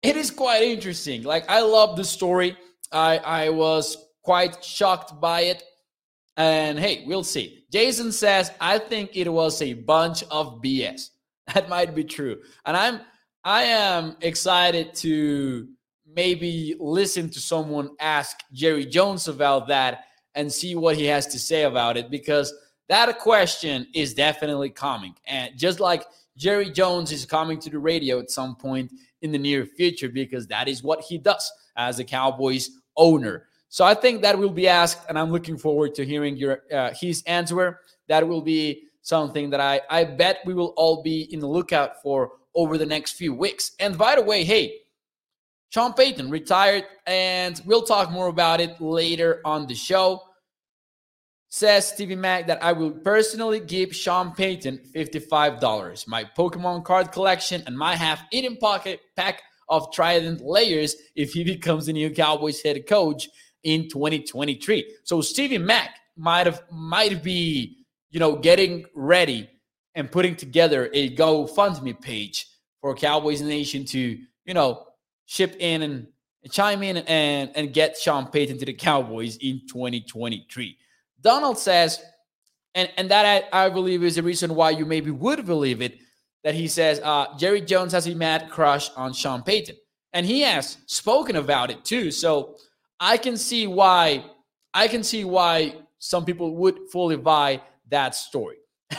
it 0.03 0.17
is 0.17 0.31
quite 0.31 0.63
interesting. 0.63 1.23
Like 1.23 1.49
I 1.49 1.61
love 1.61 1.97
the 1.97 2.05
story. 2.05 2.57
I 2.93 3.19
I 3.19 3.49
was 3.51 3.97
quite 4.23 4.65
shocked 4.65 5.21
by 5.21 5.43
it. 5.43 5.63
And 6.37 6.79
hey, 6.79 7.05
we'll 7.07 7.25
see. 7.25 7.67
Jason 7.71 8.13
says, 8.13 8.51
I 8.61 8.79
think 8.79 9.11
it 9.15 9.29
was 9.29 9.61
a 9.61 9.75
bunch 9.75 10.23
of 10.31 10.63
BS. 10.63 11.09
That 11.55 11.69
might 11.69 11.95
be 11.95 12.05
true. 12.05 12.41
And 12.65 12.77
I'm 12.77 13.01
I 13.45 13.63
am 13.63 14.17
excited 14.21 14.95
to 14.97 15.69
maybe 16.07 16.77
listen 16.79 17.31
to 17.31 17.41
someone 17.41 17.91
ask 17.99 18.39
Jerry 18.53 18.85
Jones 18.85 19.29
about 19.29 19.69
that 19.69 20.05
and 20.35 20.53
see 20.53 20.75
what 20.75 20.97
he 20.97 21.07
has 21.07 21.27
to 21.29 21.39
say 21.39 21.65
about 21.65 21.97
it 21.97 22.11
because 22.11 22.53
that 22.89 23.19
question 23.19 23.87
is 23.95 24.15
definitely 24.15 24.71
coming. 24.71 25.15
And 25.27 25.57
just 25.57 25.81
like 25.81 26.05
Jerry 26.37 26.71
Jones 26.71 27.13
is 27.13 27.25
coming 27.25 27.59
to 27.61 27.71
the 27.71 27.79
radio 27.79 28.19
at 28.19 28.31
some 28.31 28.57
point 28.57 28.93
in 29.23 29.33
the 29.33 29.39
near 29.39 29.65
future 29.65 30.09
because 30.09 30.47
that 30.49 30.69
is 30.69 30.83
what 30.83 31.01
he 31.01 31.19
does 31.19 31.51
as 31.77 31.99
a 31.99 32.05
Cowboys 32.05 32.71
owner. 32.97 33.47
So 33.69 33.85
I 33.85 33.95
think 33.95 34.23
that 34.23 34.37
will 34.37 34.51
be 34.51 34.67
asked, 34.67 34.99
and 35.09 35.19
I'm 35.19 35.31
looking 35.31 35.57
forward 35.57 35.95
to 35.95 36.05
hearing 36.05 36.37
your 36.37 36.63
uh, 36.73 36.93
his 36.93 37.23
answer. 37.27 37.79
That 38.09 38.27
will 38.27 38.43
be 38.43 38.89
something 39.03 39.51
that 39.51 39.61
I 39.61 39.81
I 39.89 40.05
bet 40.05 40.39
we 40.45 40.55
will 40.55 40.75
all 40.77 41.03
be 41.03 41.29
in 41.33 41.41
the 41.41 41.49
lookout 41.49 42.03
for 42.03 42.33
over 42.55 42.79
the 42.79 42.87
next 42.87 43.13
few 43.13 43.35
weeks. 43.35 43.73
And 43.79 43.97
by 43.97 44.17
the 44.17 44.23
way, 44.23 44.45
hey, 44.45 44.75
Sean 45.71 45.93
Payton 45.93 46.31
retired, 46.31 46.85
and 47.07 47.61
we'll 47.65 47.83
talk 47.83 48.11
more 48.11 48.27
about 48.27 48.61
it 48.61 48.81
later 48.81 49.41
on 49.45 49.67
the 49.67 49.75
show. 49.75 50.21
Says 51.49 51.89
Stevie 51.89 52.17
Mac 52.17 52.47
that 52.47 52.63
I 52.63 52.73
will 52.73 52.91
personally 52.91 53.61
give 53.61 53.95
Sean 53.95 54.33
Payton 54.33 54.81
$55. 54.95 56.07
My 56.07 56.25
Pokemon 56.25 56.85
card 56.85 57.13
collection 57.13 57.63
and 57.67 57.77
my 57.77 57.97
half 57.97 58.23
eaten 58.33 58.57
pocket 58.57 59.01
pack 59.17 59.43
of 59.69 59.93
Trident 59.93 60.41
layers 60.41 60.97
if 61.15 61.33
he 61.33 61.45
becomes 61.55 61.87
the 61.87 61.93
new 61.93 62.11
Cowboys 62.11 62.63
head 62.63 62.87
coach 62.87 63.29
in 63.63 63.89
2023. 63.89 64.97
So 65.05 65.21
Stevie 65.21 65.59
Mac 65.59 65.91
might 66.17 66.47
have 66.47 66.63
might 66.71 67.23
be, 67.23 67.80
you 68.11 68.21
know, 68.21 68.37
getting 68.37 68.87
ready 68.95 69.49
and 69.95 70.11
putting 70.11 70.37
together 70.37 70.91
a 70.93 71.15
GoFundMe 71.17 72.01
page 72.01 72.47
for 72.81 72.95
Cowboys 72.95 73.41
Nation 73.41 73.85
to, 73.87 74.19
you 74.45 74.55
know, 74.55 74.87
ship 75.27 75.57
in 75.59 75.83
and 75.83 76.07
chime 76.51 76.83
in 76.83 76.99
and, 76.99 77.51
and 77.55 77.73
get 77.73 77.97
Sean 77.97 78.27
Payton 78.27 78.59
to 78.59 78.67
the 78.67 78.73
Cowboys 78.73 79.37
in 79.37 79.61
2023. 79.69 80.77
Donald 81.21 81.59
says, 81.59 82.03
and, 82.75 82.91
and 82.97 83.11
that 83.11 83.49
I, 83.53 83.67
I 83.67 83.69
believe 83.69 84.03
is 84.03 84.17
the 84.17 84.23
reason 84.23 84.55
why 84.55 84.71
you 84.71 84.87
maybe 84.87 85.11
would 85.11 85.45
believe 85.45 85.83
it, 85.83 85.99
that 86.45 86.55
he 86.55 86.69
says 86.69 87.01
uh, 87.01 87.37
Jerry 87.37 87.61
Jones 87.61 87.93
has 87.93 88.07
a 88.07 88.15
mad 88.15 88.49
crush 88.51 88.91
on 88.97 89.13
Sean 89.13 89.43
Payton. 89.43 89.77
And 90.13 90.27
he 90.27 90.41
has 90.41 90.79
spoken 90.87 91.37
about 91.37 91.71
it 91.71 91.85
too. 91.85 92.11
So 92.11 92.57
I 92.99 93.17
can 93.17 93.37
see 93.37 93.67
why 93.67 94.25
I 94.73 94.89
can 94.89 95.03
see 95.03 95.25
why 95.25 95.75
some 95.99 96.25
people 96.25 96.57
would 96.57 96.79
fully 96.93 97.17
buy 97.17 97.61
that 97.91 98.15
story. 98.15 98.57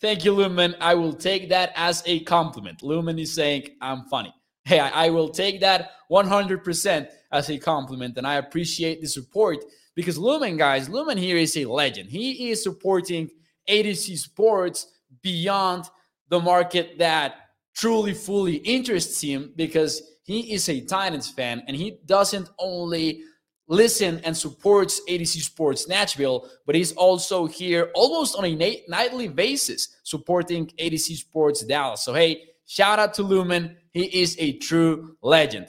Thank 0.00 0.24
you, 0.24 0.32
Lumen. 0.32 0.74
I 0.80 0.94
will 0.94 1.12
take 1.12 1.48
that 1.50 1.72
as 1.76 2.02
a 2.06 2.20
compliment. 2.20 2.82
Lumen 2.82 3.18
is 3.18 3.34
saying 3.34 3.68
I'm 3.80 4.04
funny. 4.04 4.34
Hey, 4.64 4.78
I, 4.78 5.08
will 5.08 5.30
take 5.30 5.60
that 5.60 5.92
100% 6.10 7.08
as 7.32 7.50
a 7.50 7.58
compliment, 7.58 8.16
and 8.18 8.26
I 8.26 8.34
appreciate 8.34 9.00
the 9.00 9.08
support 9.08 9.64
because 9.94 10.18
Lumen, 10.18 10.56
guys, 10.56 10.88
Lumen 10.88 11.16
here 11.16 11.36
is 11.36 11.56
a 11.56 11.64
legend. 11.64 12.10
He 12.10 12.50
is 12.50 12.62
supporting 12.62 13.30
A 13.68 13.82
to 13.82 13.94
Z 13.94 14.16
Sports 14.16 14.86
beyond 15.22 15.86
the 16.28 16.40
market 16.40 16.98
that 16.98 17.34
truly 17.74 18.14
fully 18.14 18.56
interests 18.56 19.20
him 19.20 19.52
because 19.56 20.02
he 20.24 20.52
is 20.52 20.68
a 20.68 20.80
Titans 20.82 21.30
fan 21.30 21.62
and 21.66 21.76
he 21.76 21.98
doesn't 22.06 22.48
only 22.58 23.22
listen 23.70 24.20
and 24.24 24.36
supports 24.36 25.00
A 25.08 25.16
to 25.16 25.24
Z 25.24 25.40
Sports 25.40 25.88
Nashville, 25.88 26.50
but 26.66 26.74
he's 26.74 26.92
also 26.92 27.46
here 27.46 27.90
almost 27.94 28.36
on 28.36 28.44
a 28.44 28.82
nightly 28.88 29.28
basis 29.28 29.96
supporting 30.02 30.70
A 30.78 30.90
to 30.90 30.98
Z 30.98 31.14
Sports 31.14 31.64
Dallas. 31.64 32.02
So, 32.02 32.12
hey, 32.12 32.42
shout 32.66 32.98
out 32.98 33.14
to 33.14 33.22
Lumen. 33.22 33.76
He 33.92 34.04
is 34.20 34.36
a 34.38 34.58
true 34.58 35.16
legend. 35.22 35.68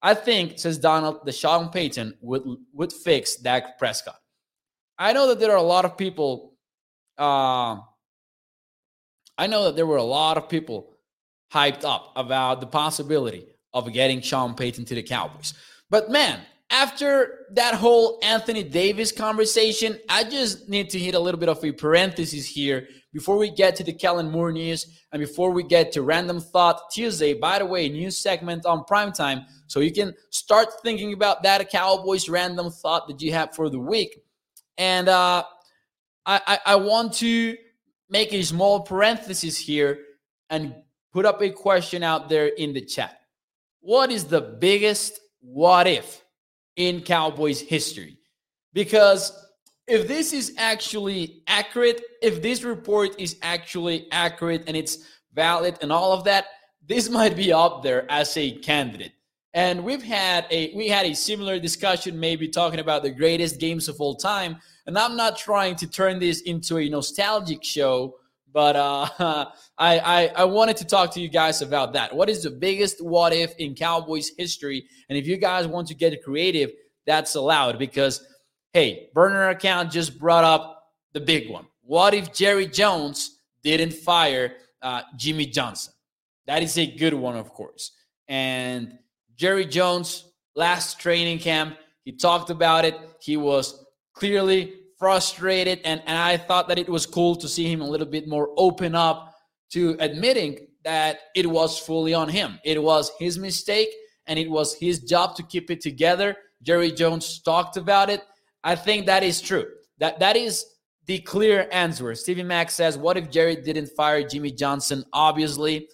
I 0.00 0.14
think, 0.14 0.58
says 0.58 0.78
Donald, 0.78 1.24
the 1.24 1.32
Sean 1.32 1.68
Payton 1.68 2.14
would 2.22 2.42
would 2.72 2.92
fix 2.92 3.36
Dak 3.36 3.78
Prescott. 3.78 4.18
I 4.98 5.12
know 5.12 5.28
that 5.28 5.38
there 5.38 5.52
are 5.52 5.56
a 5.56 5.62
lot 5.62 5.84
of 5.84 5.96
people. 5.96 6.54
Uh, 7.18 7.76
I 9.38 9.46
know 9.46 9.64
that 9.64 9.76
there 9.76 9.86
were 9.86 9.98
a 9.98 10.02
lot 10.02 10.38
of 10.38 10.48
people 10.48 10.96
hyped 11.52 11.84
up 11.84 12.12
about 12.16 12.60
the 12.60 12.66
possibility 12.66 13.46
of 13.74 13.92
getting 13.92 14.22
Sean 14.22 14.54
Payton 14.54 14.86
to 14.86 14.94
the 14.94 15.02
Cowboys. 15.02 15.54
But 15.90 16.10
man, 16.10 16.40
after 16.72 17.46
that 17.52 17.74
whole 17.74 18.18
Anthony 18.22 18.64
Davis 18.64 19.12
conversation, 19.12 19.98
I 20.08 20.24
just 20.24 20.70
need 20.70 20.88
to 20.90 20.98
hit 20.98 21.14
a 21.14 21.20
little 21.20 21.38
bit 21.38 21.50
of 21.50 21.62
a 21.62 21.70
parenthesis 21.70 22.46
here 22.46 22.88
before 23.12 23.36
we 23.36 23.50
get 23.50 23.76
to 23.76 23.84
the 23.84 23.92
Kellen 23.92 24.30
Moore 24.30 24.50
news 24.50 24.86
and 25.12 25.20
before 25.20 25.50
we 25.50 25.62
get 25.62 25.92
to 25.92 26.02
Random 26.02 26.40
Thought 26.40 26.90
Tuesday. 26.90 27.34
By 27.34 27.58
the 27.58 27.66
way, 27.66 27.90
new 27.90 28.10
segment 28.10 28.64
on 28.64 28.84
primetime. 28.84 29.44
So 29.66 29.80
you 29.80 29.92
can 29.92 30.14
start 30.30 30.68
thinking 30.82 31.12
about 31.12 31.42
that 31.42 31.70
Cowboys 31.70 32.30
random 32.30 32.70
thought 32.70 33.06
that 33.08 33.20
you 33.20 33.32
have 33.32 33.54
for 33.54 33.68
the 33.68 33.78
week. 33.78 34.18
And 34.78 35.10
uh, 35.10 35.44
I, 36.24 36.40
I, 36.46 36.58
I 36.64 36.76
want 36.76 37.12
to 37.14 37.54
make 38.08 38.32
a 38.32 38.42
small 38.42 38.80
parenthesis 38.80 39.58
here 39.58 39.98
and 40.48 40.74
put 41.12 41.26
up 41.26 41.42
a 41.42 41.50
question 41.50 42.02
out 42.02 42.30
there 42.30 42.46
in 42.46 42.72
the 42.72 42.80
chat. 42.80 43.18
What 43.80 44.10
is 44.10 44.24
the 44.24 44.40
biggest 44.40 45.20
what 45.40 45.86
if 45.86 46.21
in 46.76 47.02
Cowboys 47.02 47.60
history? 47.60 48.18
Because 48.72 49.32
if 49.86 50.08
this 50.08 50.32
is 50.32 50.54
actually 50.56 51.42
accurate, 51.46 52.02
if 52.22 52.40
this 52.40 52.62
report 52.62 53.20
is 53.20 53.36
actually 53.42 54.10
accurate 54.12 54.64
and 54.66 54.76
it's 54.76 54.98
valid 55.34 55.78
and 55.82 55.92
all 55.92 56.12
of 56.12 56.24
that, 56.24 56.46
this 56.86 57.08
might 57.18 57.36
be 57.36 57.52
up 57.52 57.82
there 57.82 58.10
as 58.10 58.36
a 58.36 58.52
candidate. 58.58 59.12
And 59.54 59.84
we've 59.84 60.02
had 60.02 60.46
a 60.50 60.74
we 60.74 60.88
had 60.88 61.04
a 61.04 61.14
similar 61.14 61.58
discussion, 61.58 62.18
maybe 62.18 62.48
talking 62.48 62.80
about 62.80 63.02
the 63.02 63.10
greatest 63.10 63.60
games 63.60 63.86
of 63.86 64.00
all 64.00 64.14
time. 64.14 64.56
And 64.86 64.98
I'm 64.98 65.14
not 65.14 65.36
trying 65.36 65.76
to 65.76 65.86
turn 65.86 66.18
this 66.18 66.40
into 66.40 66.78
a 66.78 66.88
nostalgic 66.88 67.62
show, 67.62 68.16
but 68.52 68.76
uh, 68.76 69.08
I, 69.78 69.98
I 69.98 70.26
I 70.36 70.44
wanted 70.44 70.76
to 70.78 70.84
talk 70.84 71.12
to 71.14 71.20
you 71.20 71.28
guys 71.28 71.62
about 71.62 71.92
that. 71.94 72.14
What 72.14 72.28
is 72.28 72.42
the 72.42 72.50
biggest 72.50 73.02
what 73.02 73.32
if 73.32 73.54
in 73.56 73.74
Cowboys 73.74 74.32
history? 74.36 74.84
And 75.08 75.18
if 75.18 75.26
you 75.26 75.36
guys 75.36 75.66
want 75.66 75.88
to 75.88 75.94
get 75.94 76.22
creative, 76.22 76.70
that's 77.06 77.34
allowed 77.34 77.78
because 77.78 78.24
hey, 78.72 79.08
burner 79.14 79.50
account 79.50 79.90
just 79.90 80.18
brought 80.18 80.44
up 80.44 80.84
the 81.12 81.20
big 81.20 81.50
one. 81.50 81.66
What 81.82 82.14
if 82.14 82.32
Jerry 82.32 82.66
Jones 82.66 83.38
didn't 83.62 83.92
fire 83.92 84.54
uh, 84.80 85.02
Jimmy 85.16 85.46
Johnson? 85.46 85.92
That 86.46 86.62
is 86.62 86.76
a 86.78 86.86
good 86.86 87.14
one, 87.14 87.36
of 87.36 87.50
course. 87.50 87.92
And 88.28 88.98
Jerry 89.36 89.66
Jones, 89.66 90.24
last 90.56 90.98
training 90.98 91.38
camp, 91.38 91.76
he 92.04 92.12
talked 92.12 92.50
about 92.50 92.84
it. 92.84 92.98
He 93.20 93.36
was 93.36 93.84
clearly 94.14 94.74
frustrated, 95.02 95.80
and, 95.84 96.00
and 96.06 96.16
I 96.16 96.36
thought 96.36 96.68
that 96.68 96.78
it 96.78 96.88
was 96.88 97.06
cool 97.06 97.34
to 97.34 97.48
see 97.48 97.68
him 97.68 97.80
a 97.80 97.84
little 97.84 98.06
bit 98.06 98.28
more 98.28 98.50
open 98.56 98.94
up 98.94 99.34
to 99.72 99.96
admitting 99.98 100.68
that 100.84 101.18
it 101.34 101.44
was 101.44 101.76
fully 101.76 102.14
on 102.14 102.28
him. 102.28 102.60
It 102.64 102.80
was 102.80 103.10
his 103.18 103.36
mistake, 103.36 103.88
and 104.28 104.38
it 104.38 104.48
was 104.48 104.76
his 104.76 105.00
job 105.00 105.34
to 105.34 105.42
keep 105.42 105.72
it 105.72 105.80
together. 105.80 106.36
Jerry 106.62 106.92
Jones 106.92 107.42
talked 107.42 107.76
about 107.76 108.10
it. 108.10 108.22
I 108.62 108.76
think 108.76 109.06
that 109.06 109.24
is 109.24 109.40
true. 109.40 109.66
That 109.98 110.20
that 110.20 110.36
is 110.36 110.64
the 111.06 111.18
clear 111.18 111.68
answer. 111.72 112.14
Stevie 112.14 112.44
Mack 112.44 112.70
says, 112.70 112.96
"What 112.96 113.16
if 113.16 113.28
Jerry 113.28 113.56
didn't 113.56 113.88
fire 113.96 114.22
Jimmy 114.22 114.52
Johnson?" 114.52 115.04
Obviously, 115.12 115.88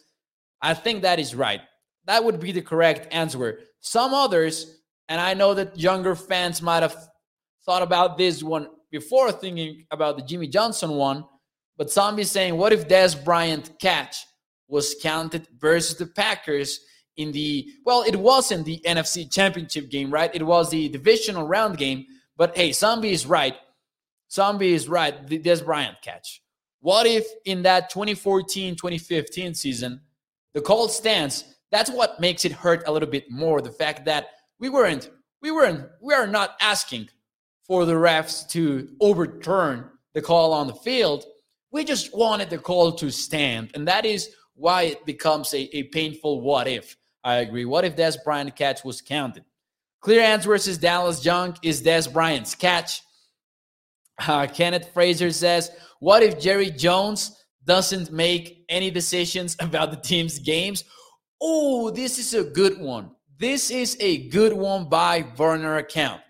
I 0.61 0.75
think 0.75 1.01
that 1.01 1.19
is 1.19 1.35
right. 1.35 1.63
That 2.05 2.25
would 2.25 2.41
be 2.41 2.53
the 2.53 2.61
correct 2.61 3.09
answer. 3.11 3.61
Some 3.81 4.13
others, 4.13 4.83
and 5.09 5.19
I 5.19 5.33
know 5.33 5.55
that 5.55 5.79
younger 5.79 6.15
fans 6.15 6.61
might 6.61 6.83
have 6.83 7.09
thought 7.65 7.81
about 7.83 8.19
this 8.19 8.43
one 8.43 8.69
before 8.91 9.33
thinking 9.33 9.85
about 9.91 10.17
the 10.17 10.23
Jimmy 10.23 10.49
Johnson 10.49 10.91
one, 10.91 11.25
but 11.77 11.91
some 11.91 12.17
be 12.17 12.25
saying, 12.25 12.57
"What 12.57 12.73
if 12.73 12.89
Dez 12.89 13.23
Bryant 13.25 13.79
catch 13.79 14.25
was 14.69 14.97
counted 15.03 15.49
versus 15.59 15.97
the 15.97 16.07
Packers 16.07 16.81
in 17.19 17.33
the 17.33 17.69
well, 17.85 18.03
it 18.03 18.17
wasn't 18.17 18.65
the 18.65 18.81
NFC 18.87 19.31
Championship 19.31 19.91
game, 19.91 20.11
right? 20.11 20.35
It 20.35 20.47
was 20.47 20.71
the 20.71 20.89
divisional 20.89 21.47
round 21.47 21.77
game. 21.77 22.07
But 22.37 22.57
hey, 22.57 22.73
Zombie 22.73 23.13
is 23.13 23.27
right. 23.27 23.57
Zombie 24.31 24.73
is 24.73 24.89
right. 24.89 25.27
The 25.27 25.39
Dez 25.39 25.65
Bryant 25.65 25.97
catch. 26.03 26.43
What 26.81 27.07
if 27.07 27.27
in 27.45 27.63
that 27.63 27.91
2014 27.91 28.77
2015 28.77 29.55
season, 29.55 30.01
the 30.55 30.61
call 30.61 30.89
stands? 30.89 31.45
That's 31.71 31.91
what 31.91 32.21
makes 32.21 32.45
it 32.45 32.53
hurt 32.53 32.85
a 32.87 32.93
little 32.93 33.09
bit 33.09 33.31
more. 33.31 33.61
The 33.61 33.73
fact 33.73 34.05
that 34.07 34.29
we 34.61 34.69
weren't, 34.69 35.11
we 35.43 35.51
weren't, 35.51 35.87
we 36.01 36.15
are 36.15 36.27
not 36.27 36.57
asking 36.61 37.09
for 37.69 37.85
the 37.85 37.93
refs 37.93 38.49
to 38.49 38.89
overturn 39.01 39.89
the 40.15 40.23
call 40.23 40.53
on 40.53 40.67
the 40.67 40.75
field. 40.75 41.25
We 41.71 41.85
just 41.85 42.17
wanted 42.17 42.51
the 42.51 42.59
call 42.59 42.93
to 42.93 43.11
stand. 43.11 43.71
And 43.75 43.87
that 43.87 44.07
is 44.07 44.31
why 44.55 44.83
it 44.83 45.05
becomes 45.05 45.53
a, 45.55 45.77
a 45.77 45.85
painful 45.85 46.41
what 46.41 46.67
if. 46.67 46.97
I 47.23 47.37
agree. 47.37 47.67
What 47.67 47.85
if 47.85 47.95
Dez 47.95 48.17
Bryant 48.25 48.57
catch 48.57 48.85
was 48.85 49.03
counted? 49.03 49.45
Clear 50.01 50.23
answer 50.23 50.49
versus 50.49 50.79
Dallas 50.79 51.21
Junk 51.21 51.57
is 51.63 51.83
Dez 51.83 52.11
Bryant's 52.11 52.55
catch. 52.55 53.03
Uh, 54.27 54.47
Kenneth 54.47 54.91
Fraser 54.95 55.31
says, 55.31 55.71
What 56.01 56.23
if 56.23 56.41
Jerry 56.41 56.71
Jones 56.71 57.45
doesn't 57.67 58.11
make 58.11 58.65
any 58.69 58.91
decisions 58.91 59.57
about 59.61 59.91
the 59.91 59.97
team's 59.99 60.39
games? 60.39 60.85
Oh, 61.41 61.91
this 61.91 62.19
is 62.19 62.35
a 62.35 62.45
good 62.45 62.81
one. 62.81 63.11
This 63.39 63.71
is 63.71 63.97
a 64.01 64.29
good 64.29 64.53
one 64.53 64.89
by 64.89 65.23
burner 65.23 65.77
account. 65.77 66.23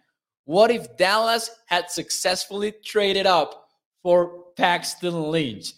What 0.49 0.71
if 0.71 0.97
Dallas 0.97 1.51
had 1.67 1.91
successfully 1.91 2.73
traded 2.83 3.27
up 3.27 3.69
for 4.03 4.45
Paxton 4.57 5.31
Lynch? 5.31 5.75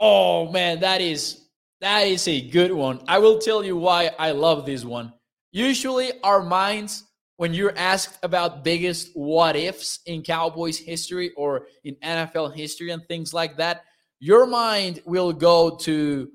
Oh 0.00 0.50
man, 0.50 0.80
that 0.80 1.00
is 1.00 1.44
that 1.80 2.00
is 2.08 2.26
a 2.26 2.40
good 2.40 2.72
one. 2.72 3.04
I 3.06 3.18
will 3.18 3.38
tell 3.38 3.62
you 3.62 3.76
why 3.76 4.10
I 4.18 4.32
love 4.32 4.66
this 4.66 4.84
one. 4.84 5.12
Usually 5.52 6.10
our 6.24 6.42
minds 6.42 7.04
when 7.36 7.54
you're 7.54 7.78
asked 7.78 8.18
about 8.24 8.64
biggest 8.64 9.12
what 9.14 9.54
ifs 9.54 10.00
in 10.06 10.24
Cowboys 10.24 10.78
history 10.78 11.30
or 11.36 11.68
in 11.84 11.94
NFL 12.02 12.56
history 12.56 12.90
and 12.90 13.06
things 13.06 13.32
like 13.32 13.56
that, 13.58 13.84
your 14.18 14.44
mind 14.44 15.02
will 15.04 15.32
go 15.32 15.76
to 15.82 16.28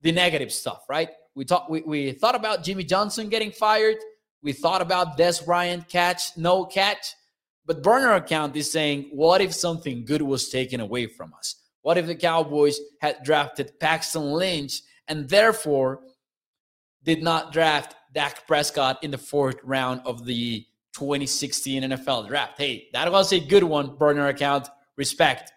the 0.00 0.12
negative 0.12 0.50
stuff, 0.50 0.86
right? 0.88 1.10
We 1.34 1.44
thought 1.44 1.70
we, 1.70 1.82
we 1.82 2.12
thought 2.12 2.36
about 2.36 2.64
Jimmy 2.64 2.84
Johnson 2.84 3.28
getting 3.28 3.50
fired. 3.50 3.98
We 4.42 4.52
thought 4.52 4.82
about 4.82 5.18
Dez 5.18 5.44
Bryant 5.44 5.88
catch, 5.88 6.36
no 6.36 6.64
catch. 6.64 7.14
But 7.66 7.82
burner 7.82 8.14
account 8.14 8.56
is 8.56 8.72
saying, 8.72 9.10
what 9.12 9.40
if 9.40 9.54
something 9.54 10.04
good 10.04 10.22
was 10.22 10.48
taken 10.48 10.80
away 10.80 11.06
from 11.06 11.32
us? 11.34 11.56
What 11.82 11.98
if 11.98 12.06
the 12.06 12.14
Cowboys 12.14 12.80
had 13.00 13.22
drafted 13.22 13.78
Paxton 13.78 14.32
Lynch 14.32 14.82
and 15.08 15.28
therefore 15.28 16.00
did 17.04 17.22
not 17.22 17.52
draft 17.52 17.94
Dak 18.12 18.46
Prescott 18.46 19.02
in 19.02 19.10
the 19.10 19.18
fourth 19.18 19.56
round 19.62 20.00
of 20.04 20.24
the 20.24 20.66
2016 20.94 21.82
NFL 21.82 22.28
draft? 22.28 22.58
Hey, 22.58 22.88
that 22.92 23.10
was 23.10 23.32
a 23.32 23.40
good 23.40 23.64
one, 23.64 23.96
burner 23.96 24.28
account. 24.28 24.68
Respect. 24.96 25.52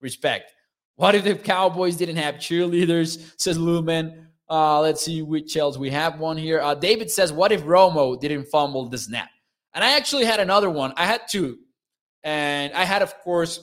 Respect. 0.00 0.52
What 0.96 1.14
if 1.14 1.24
the 1.24 1.34
Cowboys 1.34 1.96
didn't 1.96 2.16
have 2.16 2.36
cheerleaders? 2.36 3.32
Says 3.36 3.58
Lumen. 3.58 4.27
Uh, 4.50 4.80
let's 4.80 5.04
see 5.04 5.22
which 5.22 5.56
else 5.56 5.76
we 5.76 5.90
have 5.90 6.18
one 6.18 6.36
here. 6.36 6.60
Uh, 6.60 6.74
David 6.74 7.10
says, 7.10 7.32
"What 7.32 7.52
if 7.52 7.62
Romo 7.64 8.18
didn't 8.18 8.46
fumble 8.46 8.88
the 8.88 8.98
snap?" 8.98 9.28
And 9.74 9.84
I 9.84 9.96
actually 9.96 10.24
had 10.24 10.40
another 10.40 10.70
one. 10.70 10.94
I 10.96 11.04
had 11.04 11.22
two, 11.28 11.58
and 12.22 12.72
I 12.72 12.84
had, 12.84 13.02
of 13.02 13.18
course, 13.20 13.60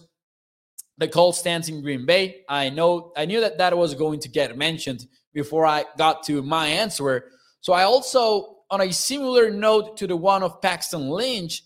the 0.97 1.07
Colts 1.07 1.39
stance 1.39 1.69
in 1.69 1.81
Green 1.81 2.05
Bay. 2.05 2.43
I 2.47 2.69
know 2.69 3.11
I 3.17 3.25
knew 3.25 3.41
that 3.41 3.57
that 3.57 3.77
was 3.77 3.95
going 3.95 4.19
to 4.21 4.29
get 4.29 4.57
mentioned 4.57 5.05
before 5.33 5.65
I 5.65 5.85
got 5.97 6.23
to 6.23 6.41
my 6.41 6.67
answer. 6.67 7.31
So 7.61 7.73
I 7.73 7.83
also, 7.83 8.57
on 8.69 8.81
a 8.81 8.91
similar 8.91 9.49
note 9.49 9.97
to 9.97 10.07
the 10.07 10.15
one 10.15 10.43
of 10.43 10.61
Paxton 10.61 11.09
Lynch, 11.09 11.63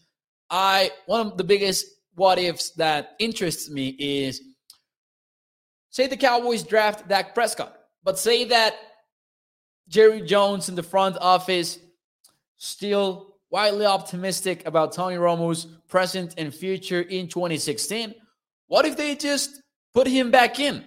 I 0.49 0.91
one 1.05 1.27
of 1.27 1.37
the 1.37 1.43
biggest 1.43 1.85
what 2.15 2.39
ifs 2.39 2.71
that 2.71 3.11
interests 3.19 3.69
me 3.69 3.89
is 3.99 4.41
say 5.89 6.07
the 6.07 6.17
Cowboys 6.17 6.63
draft 6.63 7.07
Dak 7.07 7.33
Prescott, 7.33 7.75
but 8.03 8.17
say 8.17 8.45
that 8.45 8.75
Jerry 9.89 10.21
Jones 10.21 10.69
in 10.69 10.75
the 10.75 10.83
front 10.83 11.17
office 11.19 11.79
still 12.57 13.35
widely 13.49 13.85
optimistic 13.85 14.65
about 14.67 14.93
Tony 14.93 15.17
Romo's 15.17 15.65
present 15.87 16.35
and 16.37 16.53
future 16.53 17.01
in 17.01 17.27
2016. 17.27 18.13
What 18.67 18.85
if 18.85 18.95
they 18.95 19.15
just 19.15 19.61
put 19.93 20.07
him 20.07 20.29
back 20.29 20.59
in 20.59 20.85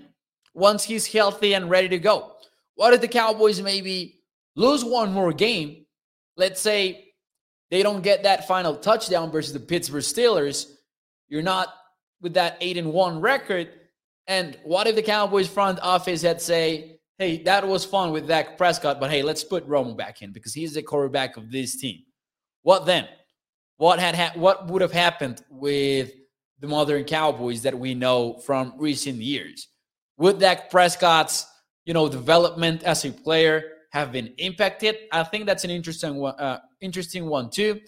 once 0.55 0.85
he's 0.85 1.07
healthy 1.07 1.55
and 1.55 1.69
ready 1.69 1.89
to 1.89 1.99
go? 1.99 2.33
What 2.77 2.95
if 2.95 3.01
the 3.01 3.09
Cowboys 3.09 3.61
maybe 3.61 4.21
lose 4.55 4.85
one 4.85 5.13
more 5.13 5.33
game? 5.33 5.85
Let's 6.37 6.61
say 6.61 7.13
they 7.71 7.83
don't 7.83 8.03
get 8.03 8.23
that 8.23 8.47
final 8.47 8.77
touchdown 8.77 9.33
versus 9.33 9.53
the 9.53 9.61
Pittsburgh 9.61 10.03
Steelers. 10.03 10.67
You're 11.29 11.43
not 11.43 11.69
with 12.21 12.35
that 12.35 12.57
8 12.61 12.77
and 12.77 12.93
1 12.93 13.21
record. 13.21 13.69
And 14.29 14.57
what 14.63 14.87
if 14.87 14.95
the 14.95 15.03
Cowboys 15.03 15.49
front 15.49 15.81
office 15.81 16.23
had 16.23 16.41
say, 16.41 17.01
hey, 17.23 17.41
that 17.45 17.67
was 17.67 17.85
fun 17.85 18.11
with 18.11 18.27
Dak 18.27 18.59
Prescott, 18.59 18.99
but 18.99 19.09
hey, 19.09 19.23
let's 19.23 19.45
put 19.45 19.69
Romo 19.69 19.97
back 19.97 20.23
in 20.23 20.33
because 20.33 20.53
he's 20.53 20.75
the 20.75 20.83
quarterback 20.83 21.37
of 21.37 21.53
this 21.53 21.77
team. 21.77 22.01
What 22.63 22.85
then? 22.85 23.07
What 23.77 24.01
had 24.01 24.17
ha- 24.17 24.33
what 24.35 24.67
would 24.67 24.83
have 24.83 24.93
happened 24.93 25.41
with 25.49 26.11
the 26.59 26.67
modern 26.67 27.05
Cowboys 27.05 27.63
that 27.63 27.79
we 27.79 27.95
know 27.95 28.39
from 28.39 28.75
recent 28.77 29.19
years? 29.19 29.69
Would 30.19 30.41
Dak 30.41 30.69
Prescott's 30.69 31.47
you 31.85 31.95
know 31.95 32.09
development 32.09 32.83
as 32.83 33.05
a 33.05 33.13
player 33.13 33.71
have 33.93 34.11
been 34.11 34.35
impacted? 34.39 34.97
I 35.13 35.23
think 35.23 35.47
that's 35.47 35.63
an 35.63 35.71
interesting 35.71 36.17
one. 36.17 36.35
Uh, 36.35 36.59
interesting 36.81 37.27
one 37.27 37.51
too. 37.51 37.81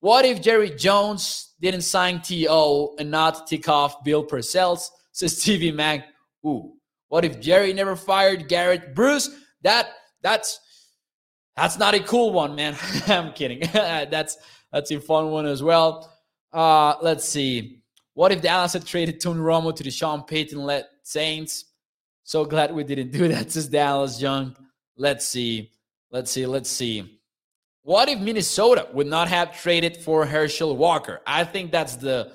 What 0.00 0.24
if 0.24 0.40
Jerry 0.40 0.70
Jones 0.70 1.54
didn't 1.60 1.82
sign 1.82 2.22
T.O. 2.22 2.94
and 2.98 3.10
not 3.10 3.46
tick 3.46 3.68
off 3.68 4.02
Bill 4.04 4.26
Parcells? 4.26 4.88
Says 5.12 5.34
TV 5.34 5.74
Mag. 5.74 6.02
Ooh, 6.46 6.79
what 7.10 7.24
if 7.24 7.40
Jerry 7.40 7.72
never 7.72 7.96
fired 7.96 8.48
Garrett 8.48 8.94
Bruce? 8.94 9.28
That 9.62 9.88
that's 10.22 10.60
that's 11.56 11.76
not 11.76 11.94
a 11.94 12.00
cool 12.00 12.32
one, 12.32 12.54
man. 12.54 12.76
I'm 13.08 13.32
kidding. 13.32 13.60
that's 13.72 14.38
that's 14.72 14.92
a 14.92 15.00
fun 15.00 15.30
one 15.30 15.44
as 15.44 15.60
well. 15.60 16.12
Uh, 16.52 16.94
let's 17.02 17.28
see. 17.28 17.82
What 18.14 18.30
if 18.30 18.40
Dallas 18.40 18.72
had 18.72 18.86
traded 18.86 19.20
Tony 19.20 19.40
Romo 19.40 19.74
to 19.74 19.82
the 19.82 19.90
Sean 19.90 20.22
Payton 20.22 20.58
led 20.58 20.86
Saints? 21.02 21.64
So 22.22 22.44
glad 22.44 22.72
we 22.72 22.84
didn't 22.84 23.10
do 23.10 23.26
that, 23.34 23.50
says 23.50 23.66
Dallas 23.66 24.22
Young. 24.22 24.56
Let's 24.96 25.26
see. 25.26 25.72
Let's 26.12 26.30
see. 26.30 26.46
Let's 26.46 26.70
see. 26.70 27.20
What 27.82 28.08
if 28.08 28.20
Minnesota 28.20 28.86
would 28.92 29.08
not 29.08 29.26
have 29.26 29.60
traded 29.60 29.96
for 29.96 30.24
Herschel 30.26 30.76
Walker? 30.76 31.22
I 31.26 31.42
think 31.42 31.72
that's 31.72 31.96
the 31.96 32.34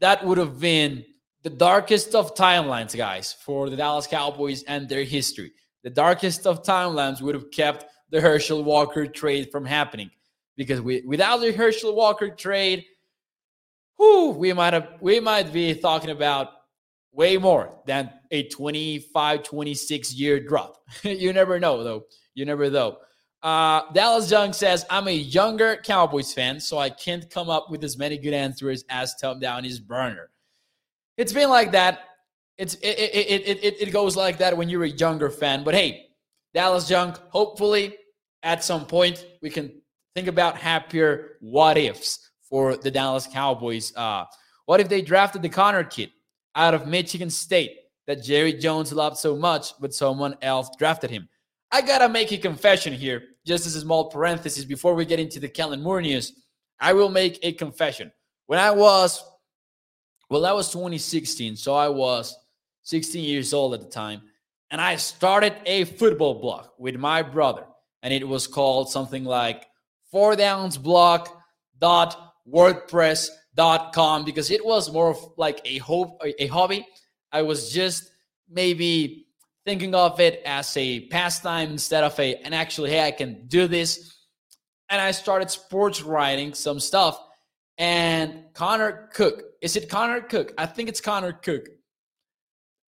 that 0.00 0.24
would 0.24 0.38
have 0.38 0.58
been 0.58 1.04
the 1.46 1.50
darkest 1.50 2.16
of 2.16 2.34
timelines, 2.34 2.96
guys, 2.96 3.32
for 3.32 3.70
the 3.70 3.76
Dallas 3.76 4.08
Cowboys 4.08 4.64
and 4.64 4.88
their 4.88 5.04
history. 5.04 5.52
The 5.84 5.90
darkest 5.90 6.44
of 6.44 6.64
timelines 6.64 7.22
would 7.22 7.36
have 7.36 7.52
kept 7.52 7.84
the 8.10 8.20
Herschel 8.20 8.64
Walker 8.64 9.06
trade 9.06 9.52
from 9.52 9.64
happening 9.64 10.10
because 10.56 10.80
we, 10.80 11.02
without 11.06 11.36
the 11.36 11.52
Herschel 11.52 11.94
Walker 11.94 12.30
trade, 12.30 12.84
whew, 13.96 14.30
we 14.30 14.52
might 14.54 14.72
have 14.72 14.94
we 15.00 15.20
might 15.20 15.52
be 15.52 15.72
talking 15.76 16.10
about 16.10 16.48
way 17.12 17.36
more 17.36 17.78
than 17.86 18.10
a 18.32 18.48
25, 18.48 19.44
26 19.44 20.14
year 20.14 20.40
drop. 20.40 20.78
you 21.04 21.32
never 21.32 21.60
know, 21.60 21.84
though. 21.84 22.06
You 22.34 22.44
never 22.44 22.68
know. 22.68 22.98
Uh, 23.40 23.82
Dallas 23.92 24.28
Young 24.28 24.52
says, 24.52 24.84
I'm 24.90 25.06
a 25.06 25.12
younger 25.12 25.76
Cowboys 25.76 26.34
fan, 26.34 26.58
so 26.58 26.78
I 26.78 26.90
can't 26.90 27.30
come 27.30 27.48
up 27.48 27.70
with 27.70 27.84
as 27.84 27.96
many 27.96 28.18
good 28.18 28.34
answers 28.34 28.84
as 28.88 29.14
Tom 29.14 29.38
Downey's 29.38 29.78
burner 29.78 30.30
it's 31.16 31.32
been 31.32 31.50
like 31.50 31.72
that. 31.72 32.00
It's 32.58 32.74
it, 32.74 32.98
it, 32.98 33.46
it, 33.46 33.64
it, 33.64 33.82
it 33.88 33.92
goes 33.92 34.16
like 34.16 34.38
that 34.38 34.56
when 34.56 34.68
you're 34.68 34.84
a 34.84 34.88
younger 34.88 35.30
fan. 35.30 35.64
But 35.64 35.74
hey, 35.74 36.06
Dallas 36.54 36.88
Junk, 36.88 37.18
hopefully 37.28 37.96
at 38.42 38.64
some 38.64 38.86
point 38.86 39.26
we 39.42 39.50
can 39.50 39.82
think 40.14 40.28
about 40.28 40.56
happier 40.56 41.36
what 41.40 41.76
ifs 41.76 42.30
for 42.48 42.76
the 42.76 42.90
Dallas 42.90 43.26
Cowboys. 43.26 43.94
Uh, 43.96 44.24
what 44.64 44.80
if 44.80 44.88
they 44.88 45.02
drafted 45.02 45.42
the 45.42 45.48
Connor 45.48 45.84
kid 45.84 46.10
out 46.54 46.74
of 46.74 46.86
Michigan 46.86 47.28
State 47.28 47.76
that 48.06 48.22
Jerry 48.22 48.54
Jones 48.54 48.92
loved 48.92 49.18
so 49.18 49.36
much, 49.36 49.72
but 49.80 49.92
someone 49.92 50.36
else 50.40 50.70
drafted 50.78 51.10
him? 51.10 51.28
I 51.70 51.82
gotta 51.82 52.08
make 52.08 52.32
a 52.32 52.38
confession 52.38 52.94
here, 52.94 53.22
just 53.44 53.66
as 53.66 53.74
a 53.74 53.80
small 53.80 54.08
parenthesis 54.08 54.64
before 54.64 54.94
we 54.94 55.04
get 55.04 55.20
into 55.20 55.40
the 55.40 55.48
Kellen 55.48 55.82
Moore 55.82 56.00
news. 56.00 56.32
I 56.80 56.92
will 56.92 57.10
make 57.10 57.38
a 57.42 57.52
confession. 57.52 58.12
When 58.46 58.58
I 58.58 58.70
was 58.70 59.22
well, 60.28 60.42
that 60.42 60.54
was 60.54 60.72
2016. 60.72 61.56
So 61.56 61.74
I 61.74 61.88
was 61.88 62.36
16 62.82 63.22
years 63.22 63.52
old 63.52 63.74
at 63.74 63.80
the 63.80 63.88
time. 63.88 64.22
And 64.70 64.80
I 64.80 64.96
started 64.96 65.54
a 65.64 65.84
football 65.84 66.40
blog 66.40 66.66
with 66.78 66.96
my 66.96 67.22
brother. 67.22 67.64
And 68.02 68.12
it 68.12 68.26
was 68.26 68.46
called 68.46 68.90
something 68.90 69.24
like 69.24 69.66
four 70.10 70.36
downs 70.36 70.78
block 70.78 71.42
dot 71.78 72.34
wordpress.com 72.48 74.24
because 74.24 74.50
it 74.50 74.64
was 74.64 74.92
more 74.92 75.10
of 75.10 75.18
like 75.36 75.60
a 75.64 75.78
hope 75.78 76.20
a 76.22 76.46
hobby. 76.46 76.86
I 77.32 77.42
was 77.42 77.72
just 77.72 78.10
maybe 78.48 79.26
thinking 79.64 79.94
of 79.94 80.20
it 80.20 80.42
as 80.46 80.76
a 80.76 81.00
pastime 81.08 81.70
instead 81.70 82.04
of 82.04 82.18
a, 82.20 82.36
and 82.36 82.54
actually, 82.54 82.90
hey, 82.90 83.04
I 83.04 83.10
can 83.10 83.46
do 83.48 83.66
this. 83.66 84.16
And 84.88 85.00
I 85.00 85.10
started 85.10 85.50
sports 85.50 86.02
writing 86.02 86.54
some 86.54 86.78
stuff. 86.78 87.20
And 87.78 88.44
Connor 88.54 89.10
Cook, 89.12 89.42
is 89.60 89.76
it 89.76 89.88
Connor 89.88 90.20
Cook? 90.20 90.52
I 90.56 90.66
think 90.66 90.88
it's 90.88 91.00
Connor 91.00 91.32
Cook. 91.32 91.68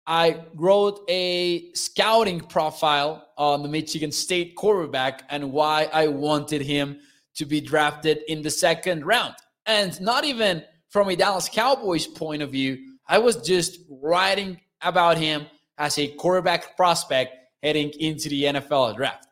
I 0.07 0.41
wrote 0.55 1.05
a 1.11 1.71
scouting 1.75 2.41
profile 2.41 3.29
on 3.37 3.63
the 3.63 3.69
Michigan 3.69 4.11
State 4.11 4.57
quarterback 4.57 5.25
and 5.29 5.53
why 5.53 5.91
I 5.93 6.09
wanted 6.09 6.63
him 6.63 7.01
to 7.37 7.45
be 7.45 7.61
drafted 7.61 8.21
in 8.27 8.41
the 8.41 8.51
second 8.51 9.05
round. 9.05 9.35
And 9.67 10.01
not 10.01 10.25
even 10.25 10.65
from 10.89 11.11
a 11.11 11.17
Dallas 11.17 11.51
Cowboys 11.51 12.07
point 12.07 12.41
of 12.41 12.51
view, 12.51 12.79
I 13.07 13.19
was 13.19 13.37
just 13.37 13.81
writing 13.91 14.59
about 14.81 15.19
him 15.19 15.47
as 15.77 15.99
a 15.99 16.09
quarterback 16.09 16.75
prospect 16.75 17.35
heading 17.63 17.91
into 18.01 18.31
the 18.31 18.45
NFL 18.45 18.97
draft. 18.97 19.27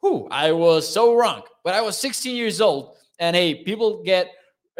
Whew, 0.00 0.28
I 0.30 0.52
was 0.52 0.88
so 0.88 1.16
wrong. 1.16 1.42
But 1.64 1.74
I 1.74 1.80
was 1.80 1.96
16 1.98 2.36
years 2.36 2.60
old, 2.60 2.96
and 3.18 3.34
hey, 3.34 3.64
people 3.64 4.02
get 4.02 4.30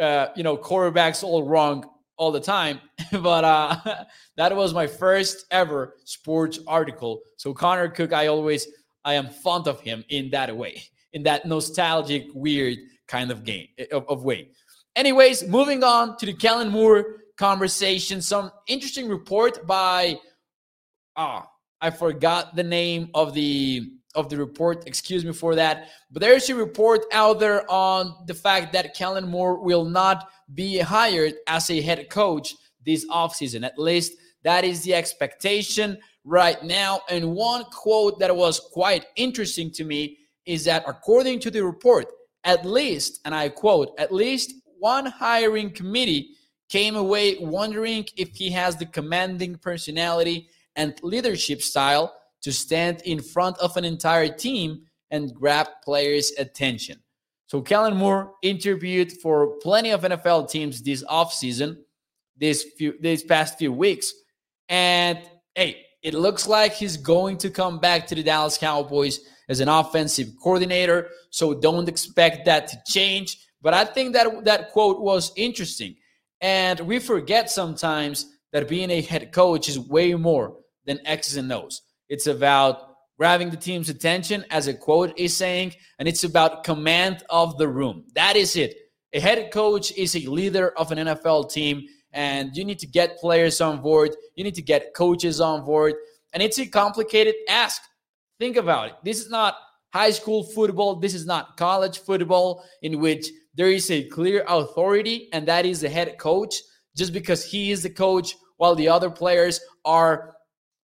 uh, 0.01 0.27
you 0.35 0.43
know 0.43 0.57
quarterbacks 0.57 1.23
all 1.23 1.43
wrong 1.43 1.85
all 2.17 2.31
the 2.31 2.39
time. 2.39 2.79
but 3.11 3.43
uh, 3.43 3.77
that 4.37 4.55
was 4.55 4.73
my 4.73 4.87
first 4.87 5.45
ever 5.51 5.95
sports 6.03 6.59
article. 6.67 7.21
So 7.37 7.53
Connor 7.53 7.87
Cook, 7.89 8.13
I 8.13 8.27
always 8.27 8.67
I 9.05 9.13
am 9.13 9.29
fond 9.29 9.67
of 9.67 9.79
him 9.81 10.03
in 10.09 10.29
that 10.31 10.55
way, 10.55 10.83
in 11.13 11.23
that 11.23 11.45
nostalgic, 11.45 12.27
weird 12.33 12.77
kind 13.07 13.31
of 13.31 13.43
game 13.43 13.67
of, 13.91 14.05
of 14.07 14.23
way. 14.23 14.49
Anyways, 14.95 15.47
moving 15.47 15.83
on 15.83 16.17
to 16.17 16.25
the 16.25 16.33
Kellen 16.33 16.69
Moore 16.69 17.17
conversation. 17.37 18.21
Some 18.21 18.51
interesting 18.67 19.07
report 19.07 19.65
by 19.65 20.19
ah, 21.15 21.47
I 21.79 21.89
forgot 21.89 22.55
the 22.55 22.63
name 22.63 23.09
of 23.13 23.33
the 23.33 23.93
of 24.15 24.29
the 24.29 24.37
report. 24.37 24.87
Excuse 24.87 25.25
me 25.25 25.33
for 25.33 25.55
that. 25.55 25.89
But 26.11 26.21
there's 26.21 26.49
a 26.49 26.55
report 26.55 27.05
out 27.11 27.39
there 27.39 27.69
on 27.71 28.15
the 28.27 28.33
fact 28.33 28.73
that 28.73 28.95
Kellen 28.95 29.27
Moore 29.27 29.59
will 29.59 29.85
not 29.85 30.29
be 30.53 30.79
hired 30.79 31.35
as 31.47 31.69
a 31.69 31.81
head 31.81 32.09
coach 32.09 32.55
this 32.85 33.05
offseason. 33.09 33.65
At 33.65 33.77
least 33.77 34.13
that 34.43 34.63
is 34.63 34.81
the 34.83 34.95
expectation 34.95 35.97
right 36.23 36.61
now. 36.63 37.01
And 37.09 37.33
one 37.33 37.63
quote 37.65 38.19
that 38.19 38.35
was 38.35 38.59
quite 38.59 39.05
interesting 39.15 39.71
to 39.71 39.83
me 39.83 40.17
is 40.45 40.65
that 40.65 40.83
according 40.87 41.39
to 41.41 41.51
the 41.51 41.63
report, 41.63 42.07
at 42.43 42.65
least, 42.65 43.21
and 43.25 43.35
I 43.35 43.49
quote, 43.49 43.93
at 43.99 44.11
least 44.11 44.55
one 44.79 45.05
hiring 45.05 45.71
committee 45.71 46.35
came 46.69 46.95
away 46.95 47.37
wondering 47.39 48.05
if 48.17 48.29
he 48.29 48.49
has 48.49 48.75
the 48.75 48.85
commanding 48.85 49.55
personality 49.55 50.49
and 50.75 50.97
leadership 51.03 51.61
style 51.61 52.15
to 52.41 52.51
stand 52.51 53.01
in 53.05 53.21
front 53.21 53.57
of 53.59 53.77
an 53.77 53.85
entire 53.85 54.27
team 54.27 54.83
and 55.11 55.33
grab 55.33 55.67
players' 55.83 56.31
attention. 56.37 56.99
So 57.47 57.61
Kellen 57.61 57.97
Moore 57.97 58.33
interviewed 58.41 59.11
for 59.11 59.57
plenty 59.59 59.91
of 59.91 60.01
NFL 60.01 60.49
teams 60.49 60.81
this 60.81 61.03
offseason, 61.03 61.77
this 62.37 62.65
few 62.77 62.95
these 63.01 63.23
past 63.23 63.57
few 63.57 63.73
weeks. 63.73 64.13
And 64.69 65.19
hey, 65.55 65.85
it 66.01 66.13
looks 66.13 66.47
like 66.47 66.73
he's 66.73 66.97
going 66.97 67.37
to 67.39 67.49
come 67.49 67.79
back 67.79 68.07
to 68.07 68.15
the 68.15 68.23
Dallas 68.23 68.57
Cowboys 68.57 69.19
as 69.49 69.59
an 69.59 69.67
offensive 69.67 70.29
coordinator. 70.41 71.09
So 71.29 71.53
don't 71.53 71.89
expect 71.89 72.45
that 72.45 72.67
to 72.69 72.77
change. 72.87 73.37
But 73.61 73.73
I 73.73 73.85
think 73.85 74.13
that 74.13 74.45
that 74.45 74.71
quote 74.71 75.01
was 75.01 75.33
interesting. 75.35 75.95
And 76.39 76.79
we 76.79 76.99
forget 76.99 77.51
sometimes 77.51 78.37
that 78.53 78.67
being 78.67 78.89
a 78.89 79.01
head 79.01 79.31
coach 79.31 79.69
is 79.69 79.77
way 79.77 80.13
more 80.15 80.55
than 80.85 80.99
X's 81.05 81.37
and 81.37 81.51
O's. 81.51 81.81
It's 82.11 82.27
about 82.27 82.97
grabbing 83.17 83.51
the 83.51 83.55
team's 83.55 83.87
attention, 83.87 84.43
as 84.49 84.67
a 84.67 84.73
quote 84.73 85.17
is 85.17 85.33
saying, 85.37 85.73
and 85.97 86.09
it's 86.09 86.25
about 86.25 86.65
command 86.65 87.23
of 87.29 87.57
the 87.57 87.69
room. 87.69 88.03
That 88.15 88.35
is 88.35 88.57
it. 88.57 88.75
A 89.13 89.19
head 89.21 89.49
coach 89.49 89.93
is 89.93 90.13
a 90.13 90.29
leader 90.29 90.77
of 90.77 90.91
an 90.91 90.97
NFL 90.97 91.49
team, 91.49 91.87
and 92.11 92.53
you 92.53 92.65
need 92.65 92.79
to 92.79 92.85
get 92.85 93.17
players 93.17 93.61
on 93.61 93.81
board. 93.81 94.13
You 94.35 94.43
need 94.43 94.55
to 94.55 94.61
get 94.61 94.93
coaches 94.93 95.39
on 95.39 95.63
board, 95.63 95.93
and 96.33 96.43
it's 96.43 96.59
a 96.59 96.65
complicated 96.65 97.35
ask. 97.47 97.81
Think 98.39 98.57
about 98.57 98.89
it. 98.89 98.95
This 99.05 99.21
is 99.21 99.29
not 99.29 99.55
high 99.93 100.11
school 100.11 100.43
football. 100.43 100.97
This 100.97 101.13
is 101.13 101.25
not 101.25 101.55
college 101.55 101.99
football, 101.99 102.65
in 102.81 102.99
which 102.99 103.29
there 103.55 103.71
is 103.71 103.89
a 103.89 104.03
clear 104.09 104.43
authority, 104.49 105.29
and 105.31 105.47
that 105.47 105.65
is 105.65 105.79
the 105.79 105.89
head 105.89 106.17
coach. 106.17 106.55
Just 106.93 107.13
because 107.13 107.45
he 107.45 107.71
is 107.71 107.83
the 107.83 107.89
coach, 107.89 108.35
while 108.57 108.75
the 108.75 108.89
other 108.89 109.09
players 109.09 109.61
are 109.85 110.35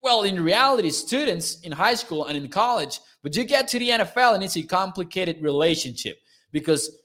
well, 0.02 0.24
in 0.24 0.44
reality, 0.44 0.90
students 0.90 1.60
in 1.62 1.72
high 1.72 1.94
school 1.94 2.26
and 2.26 2.38
in 2.38 2.48
college, 2.48 3.00
but 3.22 3.36
you 3.36 3.44
get 3.44 3.68
to 3.70 3.80
the 3.80 3.90
NFL 3.90 4.36
and 4.36 4.44
it's 4.44 4.58
a 4.58 4.64
complicated 4.64 5.42
relationship 5.42 6.18
because 6.52 6.98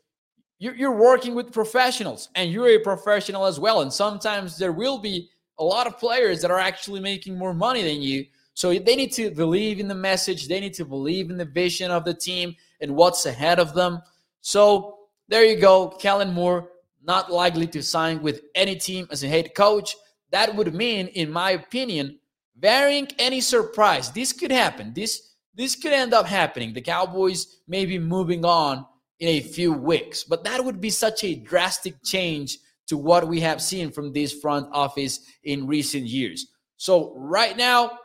you're, 0.58 0.92
working 0.92 1.34
with 1.34 1.52
professionals 1.52 2.30
and 2.34 2.50
you're 2.50 2.68
a 2.68 2.78
professional 2.78 3.44
as 3.44 3.60
well. 3.60 3.82
And 3.82 3.92
sometimes 3.92 4.56
there 4.56 4.72
will 4.72 4.98
be 4.98 5.28
a 5.58 5.64
lot 5.64 5.86
of 5.86 5.98
players 5.98 6.40
that 6.40 6.50
are 6.50 6.58
actually 6.58 7.00
making 7.00 7.36
more 7.36 7.52
money 7.52 7.82
than 7.82 8.00
you. 8.00 8.24
So 8.54 8.70
they 8.70 8.96
need 8.96 9.12
to 9.12 9.30
believe 9.30 9.78
in 9.80 9.88
the 9.88 9.94
message, 9.94 10.48
they 10.48 10.60
need 10.60 10.72
to 10.74 10.86
believe 10.86 11.30
in 11.30 11.36
the 11.36 11.44
vision 11.44 11.90
of 11.90 12.06
the 12.06 12.14
team 12.14 12.56
and 12.80 12.96
what's 12.96 13.26
ahead 13.26 13.58
of 13.58 13.74
them. 13.74 14.00
So 14.40 14.96
there 15.28 15.44
you 15.44 15.56
go. 15.56 15.88
Kellen 15.88 16.32
Moore, 16.32 16.70
not 17.02 17.30
likely 17.30 17.66
to 17.68 17.82
sign 17.82 18.22
with 18.22 18.40
any 18.54 18.76
team 18.76 19.06
as 19.10 19.22
a 19.22 19.28
head 19.28 19.54
coach. 19.54 19.94
That 20.30 20.56
would 20.56 20.74
mean, 20.74 21.08
in 21.08 21.30
my 21.30 21.50
opinion, 21.50 22.18
Varying 22.58 23.08
any 23.18 23.40
surprise, 23.40 24.10
this 24.10 24.32
could 24.32 24.50
happen. 24.50 24.92
This 24.94 25.34
this 25.54 25.74
could 25.74 25.92
end 25.92 26.12
up 26.12 26.26
happening. 26.26 26.74
The 26.74 26.82
Cowboys 26.82 27.60
may 27.66 27.86
be 27.86 27.98
moving 27.98 28.44
on 28.44 28.84
in 29.20 29.28
a 29.28 29.40
few 29.40 29.72
weeks, 29.72 30.22
but 30.22 30.44
that 30.44 30.62
would 30.62 30.80
be 30.80 30.90
such 30.90 31.24
a 31.24 31.34
drastic 31.34 31.94
change 32.04 32.58
to 32.88 32.96
what 32.96 33.26
we 33.26 33.40
have 33.40 33.62
seen 33.62 33.90
from 33.90 34.12
this 34.12 34.32
front 34.32 34.68
office 34.72 35.20
in 35.44 35.66
recent 35.66 36.04
years. 36.04 36.46
So 36.76 37.14
right 37.16 37.56
now, 37.56 37.98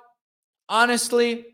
honestly, 0.69 1.45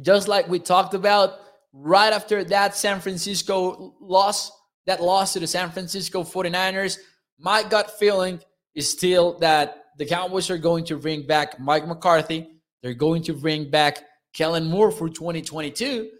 just 0.00 0.28
like 0.28 0.48
we 0.48 0.58
talked 0.58 0.94
about, 0.94 1.38
right 1.72 2.12
after 2.12 2.42
that 2.44 2.74
San 2.74 3.00
Francisco 3.00 3.94
loss, 4.00 4.50
that 4.86 5.02
loss 5.02 5.34
to 5.34 5.40
the 5.40 5.46
San 5.46 5.70
Francisco 5.70 6.22
49ers, 6.22 6.98
my 7.38 7.62
gut 7.62 7.98
feeling 7.98 8.40
is 8.74 8.88
still 8.88 9.38
that 9.40 9.81
the 10.02 10.08
Cowboys 10.08 10.50
are 10.50 10.58
going 10.58 10.84
to 10.86 10.96
bring 10.96 11.24
back 11.24 11.60
Mike 11.60 11.86
McCarthy. 11.86 12.56
They're 12.82 12.92
going 12.92 13.22
to 13.22 13.34
bring 13.34 13.70
back 13.70 14.02
Kellen 14.32 14.64
Moore 14.64 14.90
for 14.90 15.08
2022. 15.08 16.10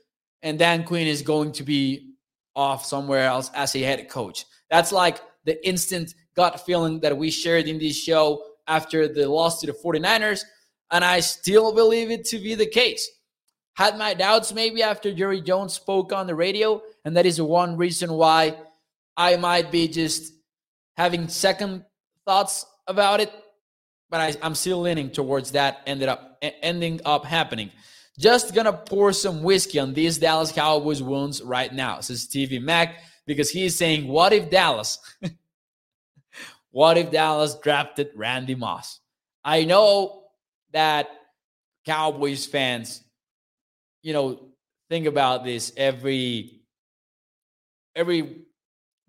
And 0.43 0.57
Dan 0.57 0.85
Quinn 0.85 1.09
is 1.09 1.21
going 1.21 1.51
to 1.55 1.65
be 1.65 2.15
off 2.55 2.87
somewhere 2.87 3.25
else 3.25 3.51
as 3.57 3.75
a 3.75 3.81
head 3.81 4.09
coach. 4.09 4.47
That's 4.71 4.93
like 4.93 5.21
the 5.47 5.67
instant 5.67 6.15
gut 6.37 6.65
feeling 6.65 7.01
that 7.01 7.17
we 7.19 7.33
shared 7.33 7.67
in 7.67 7.81
this 7.81 8.01
show 8.01 8.45
after 8.69 9.09
the 9.09 9.29
loss 9.29 9.61
to 9.63 9.67
the 9.67 9.73
49ers. 9.73 10.45
And 10.93 11.05
I 11.05 11.19
still 11.19 11.75
believe 11.75 12.13
it 12.13 12.25
to 12.27 12.39
be 12.39 12.55
the 12.55 12.67
case. 12.67 13.11
Had 13.75 13.99
my 13.99 14.15
doubts 14.15 14.53
maybe 14.53 14.85
after 14.85 15.13
Jerry 15.13 15.41
Jones 15.41 15.75
spoke 15.75 16.13
on 16.13 16.29
the 16.29 16.37
radio. 16.37 16.81
And 17.05 17.17
that 17.17 17.27
is 17.27 17.43
one 17.43 17.77
reason 17.77 18.13
why 18.13 18.59
I 19.17 19.35
might 19.39 19.73
be 19.73 19.89
just 19.89 20.35
having 20.97 21.27
second 21.27 21.85
thoughts 22.25 22.65
about 22.87 23.19
it 23.19 23.42
but 24.13 24.21
I, 24.21 24.47
am 24.47 24.55
still 24.55 24.83
leaning 24.83 25.11
towards 25.11 25.53
that 25.53 25.81
ended 25.87 26.11
up 26.11 26.37
ending 26.43 27.01
up 27.07 27.25
happening. 27.25 27.71
Just 28.19 28.55
gonna 28.55 28.75
pour 28.75 29.11
some 29.15 29.43
whiskey 29.43 29.79
on 29.79 29.95
these 29.95 30.19
Dallas 30.19 30.53
Cowboys 30.53 31.03
wounds 31.03 31.41
right 31.41 31.73
now, 31.73 31.99
says 32.01 32.21
Stevie 32.21 32.59
Mack, 32.59 32.97
because 33.27 33.49
he's 33.49 33.75
saying, 33.75 34.07
"What 34.07 34.35
if 34.35 34.51
Dallas? 34.51 34.99
what 36.71 36.99
if 36.99 37.11
Dallas 37.11 37.55
drafted 37.55 38.11
Randy 38.15 38.55
Moss?" 38.55 39.01
I 39.43 39.65
know 39.65 40.25
that 40.73 41.09
Cowboys 41.87 42.45
fans, 42.45 43.03
you 44.03 44.13
know, 44.13 44.51
think 44.91 45.07
about 45.07 45.43
this 45.43 45.73
every 45.75 46.61
every 47.97 48.43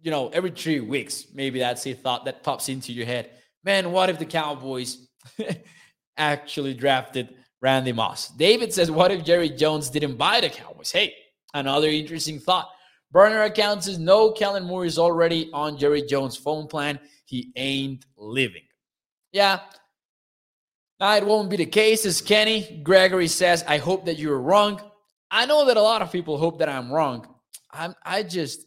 you 0.02 0.12
know 0.12 0.30
every 0.30 0.52
three 0.52 0.80
weeks. 0.80 1.26
Maybe 1.34 1.60
that's 1.60 1.86
a 1.88 1.94
thought 1.94 2.24
that 2.24 2.42
pops 2.42 2.70
into 2.70 2.94
your 2.94 3.06
head 3.06 3.32
man, 3.64 3.92
what 3.92 4.10
if 4.10 4.20
the 4.20 4.26
Cowboys 4.26 5.08
actually 6.18 6.74
drafted 6.74 7.36
Randy 7.62 7.92
Moss? 7.92 8.30
David 8.30 8.74
says, 8.74 8.92
what 8.92 9.12
if 9.12 9.24
Jerry 9.24 9.50
Jones 9.50 9.90
didn't 9.90 10.16
buy 10.16 10.42
the 10.42 10.50
Cowboys? 10.50 10.92
Hey, 10.92 11.14
another 11.54 11.88
interesting 11.88 12.40
thought. 12.40 12.70
Burner 13.12 13.44
account 13.44 13.84
says, 13.84 14.00
no, 14.00 14.32
Kellen 14.32 14.64
Moore 14.64 14.86
is 14.86 14.98
already 14.98 15.50
on 15.54 15.78
Jerry 15.78 16.02
Jones' 16.02 16.36
phone 16.36 16.68
plan. 16.68 17.00
He 17.26 17.52
ain't 17.56 18.06
living. 18.18 18.64
Yeah. 19.32 19.60
Now, 21.00 21.16
it 21.16 21.26
won't 21.26 21.50
be 21.50 21.58
the 21.58 21.66
case, 21.66 22.06
as 22.06 22.22
Kenny 22.22 22.82
Gregory 22.84 23.28
says. 23.28 23.64
I 23.68 23.78
hope 23.78 24.06
that 24.06 24.18
you're 24.18 24.40
wrong. 24.40 24.82
I 25.30 25.46
know 25.46 25.66
that 25.66 25.78
a 25.78 25.82
lot 25.82 26.02
of 26.02 26.12
people 26.12 26.38
hope 26.38 26.60
that 26.60 26.70
I'm 26.70 26.92
wrong. 26.92 27.28
I'm, 27.72 27.96
I 28.04 28.24
just, 28.24 28.66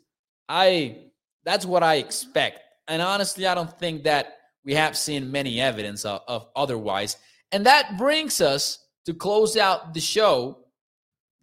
I, 0.48 0.98
that's 1.44 1.66
what 1.66 1.82
I 1.82 1.96
expect. 1.96 2.60
And 2.88 3.02
honestly, 3.02 3.46
I 3.46 3.54
don't 3.54 3.76
think 3.78 4.04
that 4.04 4.36
we 4.66 4.74
have 4.74 4.98
seen 4.98 5.30
many 5.30 5.60
evidence 5.60 6.04
of, 6.04 6.20
of 6.26 6.48
otherwise. 6.56 7.16
And 7.52 7.64
that 7.64 7.96
brings 7.96 8.40
us 8.40 8.84
to 9.06 9.14
close 9.14 9.56
out 9.56 9.94
the 9.94 10.00
show, 10.00 10.58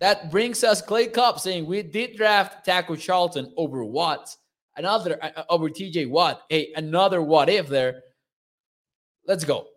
that 0.02 0.30
brings 0.30 0.64
us 0.66 0.82
Clay 0.82 1.08
Cup 1.08 1.40
saying 1.40 1.66
we 1.66 1.82
did 1.82 2.18
draft 2.18 2.66
Taco 2.66 2.98
Charlton 2.98 3.54
over 3.56 3.86
Watt, 3.86 4.36
another 4.76 5.18
uh, 5.24 5.30
uh 5.38 5.44
over 5.50 5.70
TJ 5.70 6.10
Watt. 6.10 6.42
Hey, 6.50 6.74
another 6.76 7.22
what 7.22 7.50
if 7.50 7.70
there. 7.70 8.02
Let's 9.26 9.46
go. 9.46 9.68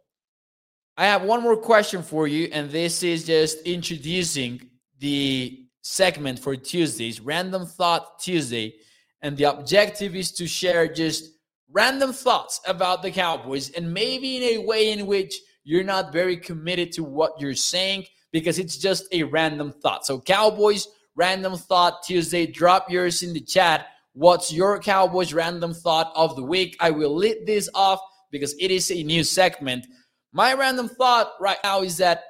I 0.96 1.06
have 1.06 1.22
one 1.22 1.42
more 1.42 1.56
question 1.56 2.02
for 2.02 2.26
you, 2.26 2.48
and 2.52 2.68
this 2.70 3.04
is 3.04 3.24
just 3.24 3.61
introducing 3.61 4.68
the 4.98 5.66
segment 5.82 6.40
for 6.40 6.56
Tuesdays, 6.56 7.20
Random 7.20 7.64
Thought 7.64 8.18
Tuesday. 8.18 8.74
And 9.22 9.37
the 9.37 9.44
objective 9.44 10.16
is 10.16 10.32
to 10.32 10.46
share 10.48 10.92
just 10.92 11.36
random 11.70 12.12
thoughts 12.12 12.61
about 12.66 13.02
the 13.02 13.11
Cowboys 13.11 13.70
and 13.70 13.92
maybe 13.92 14.37
in 14.37 14.61
a 14.61 14.66
way 14.66 14.92
in 14.92 15.07
which 15.07 15.35
you're 15.64 15.85
not 15.85 16.12
very 16.12 16.37
committed 16.37 16.92
to 16.92 17.05
what 17.05 17.40
you're 17.40 17.55
saying 17.55 18.05
because 18.33 18.59
it's 18.59 18.76
just 18.76 19.07
a 19.12 19.22
random 19.24 19.72
thought. 19.83 20.07
So, 20.07 20.20
Cowboys, 20.20 20.88
random 21.14 21.57
thought 21.57 22.02
Tuesday, 22.05 22.46
drop 22.46 22.90
yours 22.90 23.22
in 23.22 23.33
the 23.33 23.40
chat. 23.40 23.87
What's 24.12 24.52
your 24.52 24.79
Cowboys 24.81 25.35
random 25.35 25.74
thought 25.74 26.12
of 26.14 26.37
the 26.37 26.42
week? 26.42 26.76
I 26.81 26.90
will 26.90 27.14
lead 27.14 27.46
this 27.46 27.68
off 27.74 28.00
because 28.31 28.55
it 28.59 28.70
is 28.70 28.90
a 28.90 29.02
new 29.02 29.24
segment. 29.24 29.87
My 30.33 30.55
random 30.55 30.88
thought 30.88 31.33
right 31.40 31.59
now 31.64 31.83
is 31.83 31.96
that 31.98 32.24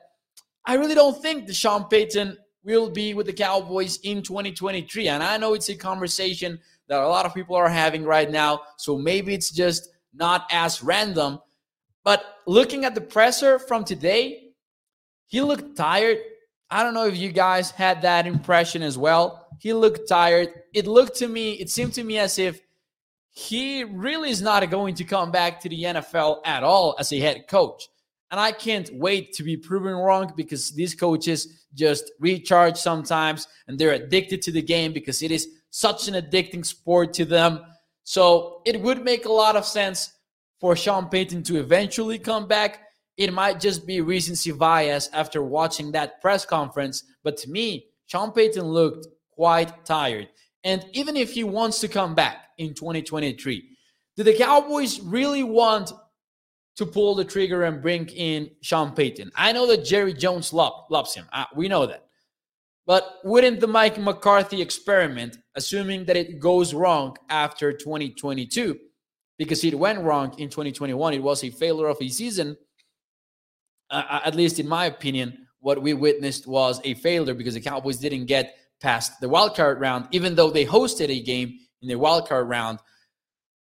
I 0.65 0.75
really 0.75 0.95
don't 0.95 1.21
think 1.21 1.53
Sean 1.53 1.85
Payton 1.89 2.39
will 2.65 2.91
be 2.91 3.15
with 3.15 3.27
the 3.27 3.33
Cowboys 3.33 3.99
in 4.03 4.23
2023. 4.23 5.09
And 5.09 5.23
I 5.23 5.37
know 5.37 5.55
it's 5.55 5.69
a 5.69 5.77
conversation 5.77 6.59
that 6.89 7.01
a 7.01 7.09
lot 7.09 7.27
of 7.27 7.35
people 7.35 7.57
are 7.57 7.69
having 7.69 8.05
right 8.05 8.31
now. 8.31 8.63
So 8.77 8.97
maybe 8.97 9.35
it's 9.35 9.51
just 9.51 9.89
not 10.15 10.47
as 10.51 10.83
random. 10.83 11.41
But 12.05 12.25
looking 12.47 12.85
at 12.85 12.95
the 12.95 13.01
presser 13.01 13.59
from 13.59 13.85
today, 13.85 14.51
he 15.27 15.41
looked 15.41 15.77
tired. 15.77 16.19
I 16.71 16.83
don't 16.83 16.95
know 16.95 17.07
if 17.07 17.17
you 17.17 17.33
guys 17.33 17.71
had 17.71 18.03
that 18.03 18.27
impression 18.27 18.83
as 18.83 18.97
well. 18.97 19.49
He 19.61 19.73
looked 19.73 20.09
tired. 20.09 20.53
It 20.73 20.87
looked 20.87 21.17
to 21.17 21.29
me, 21.29 21.53
it 21.53 21.71
seemed 21.71 21.95
to 21.95 22.05
me 22.05 22.19
as 22.19 22.39
if 22.39 22.61
he 23.31 23.85
really 23.85 24.31
is 24.31 24.41
not 24.41 24.69
going 24.71 24.95
to 24.95 25.05
come 25.05 25.31
back 25.31 25.61
to 25.61 25.69
the 25.69 25.83
NFL 25.83 26.41
at 26.45 26.63
all 26.63 26.97
as 26.99 27.13
a 27.13 27.19
head 27.21 27.47
coach. 27.49 27.89
And 28.31 28.41
I 28.41 28.53
can't 28.53 28.91
wait 28.93 29.33
to 29.35 29.43
be 29.43 29.57
proven 29.57 29.95
wrong 29.95 30.33
because 30.37 30.73
these 30.73 30.95
coaches 30.95 31.65
just 31.75 32.11
recharge 32.19 32.77
sometimes 32.77 33.47
and 33.69 33.79
they're 33.79 33.93
addicted 33.93 34.43
to 34.43 34.53
the 34.53 34.63
game 34.63 34.93
because 34.93 35.23
it 35.23 35.31
is 35.31 35.49
such 35.71 36.09
an 36.09 36.15
addicting 36.15 36.65
sport 36.65 37.13
to 37.15 37.25
them. 37.25 37.61
So 38.03 38.63
it 38.65 38.81
would 38.81 39.05
make 39.05 39.27
a 39.27 39.33
lot 39.33 39.57
of 39.57 39.65
sense 39.65 40.13
for 40.61 40.75
Sean 40.75 41.09
Payton 41.09 41.43
to 41.45 41.59
eventually 41.59 42.19
come 42.19 42.49
back. 42.49 42.83
It 43.17 43.33
might 43.33 43.61
just 43.61 43.87
be 43.87 44.01
recency 44.01 44.53
bias 44.53 45.09
after 45.13 45.43
watching 45.43 45.93
that 45.93 46.21
press 46.21 46.45
conference. 46.45 47.05
But 47.23 47.37
to 47.39 47.51
me, 47.51 47.87
Sean 48.07 48.33
Payton 48.33 48.65
looked 48.65 49.07
quite 49.31 49.85
tired. 49.85 50.29
And 50.65 50.85
even 50.93 51.17
if 51.17 51.33
he 51.33 51.45
wants 51.45 51.79
to 51.81 51.89
come 51.89 52.15
back 52.15 52.49
in 52.59 52.75
2023, 52.75 53.77
do 54.17 54.23
the 54.23 54.35
Cowboys 54.35 55.01
really 55.01 55.43
want 55.43 55.93
to 56.77 56.87
pull 56.87 57.15
the 57.15 57.25
trigger 57.25 57.65
and 57.65 57.81
bring 57.81 58.07
in 58.09 58.51
Sean 58.61 58.93
Payton. 58.93 59.33
I 59.35 59.53
know 59.53 59.67
that 59.67 59.85
Jerry 59.85 60.13
Jones 60.13 60.53
love, 60.53 60.85
loves 60.91 61.15
him. 61.15 61.27
Uh, 61.33 61.47
we 61.55 61.69
know 61.69 61.87
that. 61.87 62.05
But 62.87 63.17
wouldn't 63.25 63.61
the 63.61 63.67
Mike 63.67 63.99
McCarthy 63.99 64.63
experiment, 64.63 65.39
assuming 65.57 66.05
that 66.05 66.17
it 66.17 66.39
goes 66.39 66.73
wrong 66.73 67.17
after 67.29 67.73
2022, 67.73 68.79
because 69.39 69.65
it 69.65 69.77
went 69.77 70.01
wrong 70.01 70.39
in 70.39 70.49
2021, 70.49 71.15
it 71.15 71.23
was 71.23 71.43
a 71.43 71.51
failure 71.51 71.89
of 71.89 71.97
a 72.01 72.09
season, 72.09 72.57
uh, 73.91 74.03
uh, 74.09 74.21
at 74.25 74.35
least 74.35 74.61
in 74.61 74.69
my 74.69 74.87
opinion, 74.87 75.47
what 75.61 75.83
we 75.83 75.95
witnessed 75.95 76.47
was 76.47 76.81
a 76.85 76.95
failure 76.95 77.35
because 77.35 77.55
the 77.55 77.61
Cowboys 77.61 77.99
didn't 77.99 78.27
get 78.27 78.57
past 78.81 79.21
the 79.21 79.27
wildcard 79.27 79.81
round, 79.81 80.07
even 80.13 80.35
though 80.35 80.51
they 80.51 80.65
hosted 80.65 81.09
a 81.09 81.23
game 81.23 81.59
in 81.83 81.89
the 81.89 81.95
wildcard 81.95 82.49
round 82.49 82.79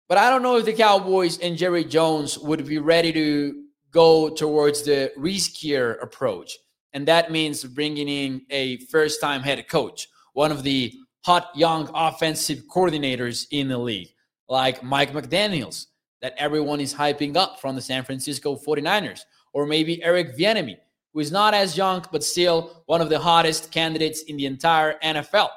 but 0.09 0.19
I 0.19 0.29
don't 0.31 0.43
know 0.43 0.57
if 0.57 0.65
the 0.65 0.73
Cowboys 0.73 1.39
and 1.39 1.57
Jerry 1.57 1.85
Jones 1.85 2.39
would 2.39 2.67
be 2.67 2.79
ready 2.79 3.13
to 3.13 3.65
go 3.91 4.29
towards 4.29 4.83
the 4.83 5.13
riskier 5.19 6.03
approach. 6.03 6.59
And 6.93 7.07
that 7.09 7.31
means 7.31 7.65
bringing 7.65 8.09
in 8.09 8.43
a 8.51 8.79
first 8.87 9.21
time 9.21 9.43
head 9.43 9.67
coach, 9.69 10.09
one 10.33 10.53
of 10.53 10.63
the 10.63 10.93
hot 11.25 11.51
young 11.55 11.91
offensive 11.95 12.65
coordinators 12.69 13.47
in 13.51 13.69
the 13.69 13.79
league, 13.79 14.09
like 14.49 14.83
Mike 14.83 15.13
McDaniels, 15.13 15.87
that 16.21 16.35
everyone 16.37 16.81
is 16.81 16.93
hyping 16.93 17.37
up 17.37 17.61
from 17.61 17.75
the 17.75 17.81
San 17.81 18.05
Francisco 18.05 18.57
49ers, 18.57 19.23
or 19.53 19.67
maybe 19.67 20.03
Eric 20.03 20.37
Bieniemy, 20.37 20.77
who 21.13 21.21
is 21.21 21.33
not 21.33 21.55
as 21.55 21.77
young, 21.77 22.05
but 22.13 22.23
still 22.23 22.83
one 22.87 23.01
of 23.01 23.09
the 23.09 23.19
hottest 23.19 23.71
candidates 23.71 24.23
in 24.23 24.37
the 24.37 24.47
entire 24.47 24.99
NFL. 25.01 25.49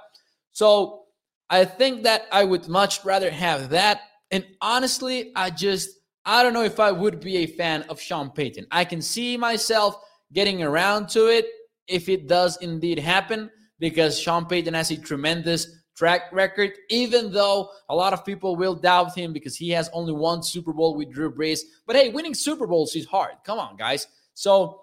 So 0.52 1.04
I 1.50 1.66
think 1.66 2.04
that 2.04 2.28
I 2.32 2.44
would 2.44 2.68
much 2.68 3.04
rather 3.04 3.30
have 3.30 3.70
that 3.70 4.02
and 4.32 4.46
honestly, 4.62 5.32
I 5.36 5.50
just 5.50 5.90
I 6.26 6.44
don't 6.44 6.54
know 6.54 6.64
if 6.64 6.80
I 6.80 6.92
would 6.92 7.22
be 7.22 7.38
a 7.38 7.46
fan 7.46 7.84
of 7.84 8.02
Sean 8.02 8.30
Payton. 8.30 8.68
I 8.72 8.84
can 8.84 9.02
see 9.02 9.38
myself 9.38 9.98
getting 10.34 10.62
around 10.62 11.08
to 11.10 11.28
it 11.28 11.48
if 11.88 12.10
it 12.10 12.28
does 12.28 12.58
indeed 12.58 13.00
happen 13.00 13.50
because 13.80 14.20
Sean 14.20 14.46
Payton 14.46 14.74
has 14.74 14.92
a 14.92 14.98
tremendous 14.98 15.78
track 15.96 16.24
record, 16.32 16.74
even 16.90 17.32
though 17.32 17.70
a 17.90 17.96
lot 17.96 18.14
of 18.14 18.26
people 18.26 18.56
will 18.56 18.76
doubt 18.76 19.18
him 19.18 19.34
because 19.34 19.56
he 19.56 19.70
has 19.70 19.90
only 19.94 20.14
one 20.14 20.44
Super 20.44 20.74
Bowl 20.74 20.96
with 20.96 21.12
Drew 21.12 21.34
Brees. 21.34 21.62
But 21.86 21.96
hey, 21.96 22.10
winning 22.10 22.34
Super 22.34 22.68
Bowls 22.68 22.96
is 22.96 23.06
hard. 23.06 23.36
Come 23.44 23.58
on, 23.58 23.78
guys. 23.78 24.08
So, 24.34 24.82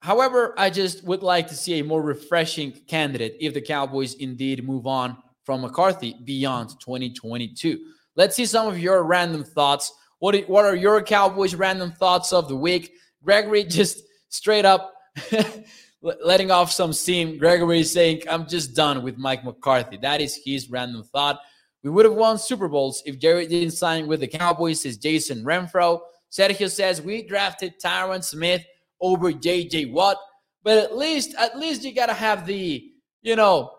however, 0.00 0.54
I 0.56 0.70
just 0.70 1.04
would 1.04 1.22
like 1.22 1.48
to 1.48 1.56
see 1.56 1.78
a 1.78 1.84
more 1.84 2.00
refreshing 2.00 2.72
candidate 2.86 3.36
if 3.40 3.52
the 3.54 3.60
Cowboys 3.60 4.14
indeed 4.14 4.66
move 4.66 4.86
on 4.86 5.16
from 5.44 5.60
McCarthy 5.60 6.16
beyond 6.24 6.70
2022. 6.80 7.78
Let's 8.16 8.36
see 8.36 8.46
some 8.46 8.68
of 8.68 8.78
your 8.78 9.02
random 9.04 9.44
thoughts. 9.44 9.92
What, 10.18 10.36
what 10.48 10.64
are 10.64 10.76
your 10.76 11.02
Cowboys 11.02 11.54
random 11.54 11.92
thoughts 11.92 12.32
of 12.32 12.48
the 12.48 12.56
week? 12.56 12.92
Gregory 13.22 13.64
just 13.68 14.02
straight 14.28 14.64
up 14.64 14.94
letting 16.02 16.50
off 16.50 16.70
some 16.70 16.92
steam. 16.92 17.38
Gregory 17.38 17.80
is 17.80 17.92
saying, 17.92 18.22
I'm 18.28 18.46
just 18.46 18.74
done 18.74 19.02
with 19.02 19.16
Mike 19.16 19.44
McCarthy. 19.44 19.96
That 19.96 20.20
is 20.20 20.38
his 20.44 20.70
random 20.70 21.02
thought. 21.04 21.40
We 21.82 21.90
would 21.90 22.04
have 22.04 22.14
won 22.14 22.38
Super 22.38 22.68
Bowls 22.68 23.02
if 23.04 23.18
Jerry 23.18 23.46
didn't 23.46 23.72
sign 23.72 24.06
with 24.06 24.20
the 24.20 24.26
Cowboys, 24.26 24.82
says 24.82 24.96
Jason 24.96 25.44
Renfro. 25.44 26.00
Sergio 26.30 26.70
says, 26.70 27.02
We 27.02 27.22
drafted 27.22 27.74
Tyron 27.80 28.24
Smith 28.24 28.64
over 29.00 29.32
JJ 29.32 29.92
Watt. 29.92 30.16
But 30.62 30.78
at 30.78 30.96
least, 30.96 31.34
at 31.38 31.58
least 31.58 31.84
you 31.84 31.94
gotta 31.94 32.14
have 32.14 32.46
the, 32.46 32.90
you 33.22 33.36
know, 33.36 33.70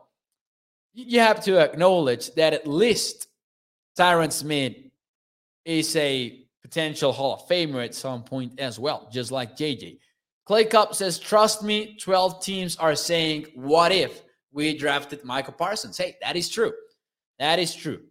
you 0.94 1.20
have 1.20 1.44
to 1.46 1.60
acknowledge 1.60 2.34
that 2.36 2.54
at 2.54 2.68
least 2.68 3.28
Tyron 3.98 4.32
Smith 4.32 4.76
is 5.64 5.96
a 5.96 6.46
potential 6.62 7.12
Hall 7.12 7.36
of 7.36 7.48
Famer 7.48 7.84
at 7.84 7.96
some 7.96 8.24
point 8.24 8.60
as 8.60 8.80
well, 8.80 9.10
just 9.12 9.32
like 9.32 9.56
JJ. 9.56 10.00
Clay 10.46 10.66
Cup 10.66 10.94
says, 10.94 11.18
Trust 11.18 11.64
me, 11.64 11.98
12 12.00 12.44
teams 12.44 12.76
are 12.78 12.96
saying, 12.96 13.48
What 13.56 13.92
if 13.92 14.22
we 14.52 14.78
drafted 14.78 15.24
Michael 15.24 15.54
Parsons? 15.54 15.98
Hey, 15.98 16.18
that 16.22 16.36
is 16.36 16.50
true. 16.50 16.74
That 17.40 17.60
is 17.60 17.74
true. 17.74 18.02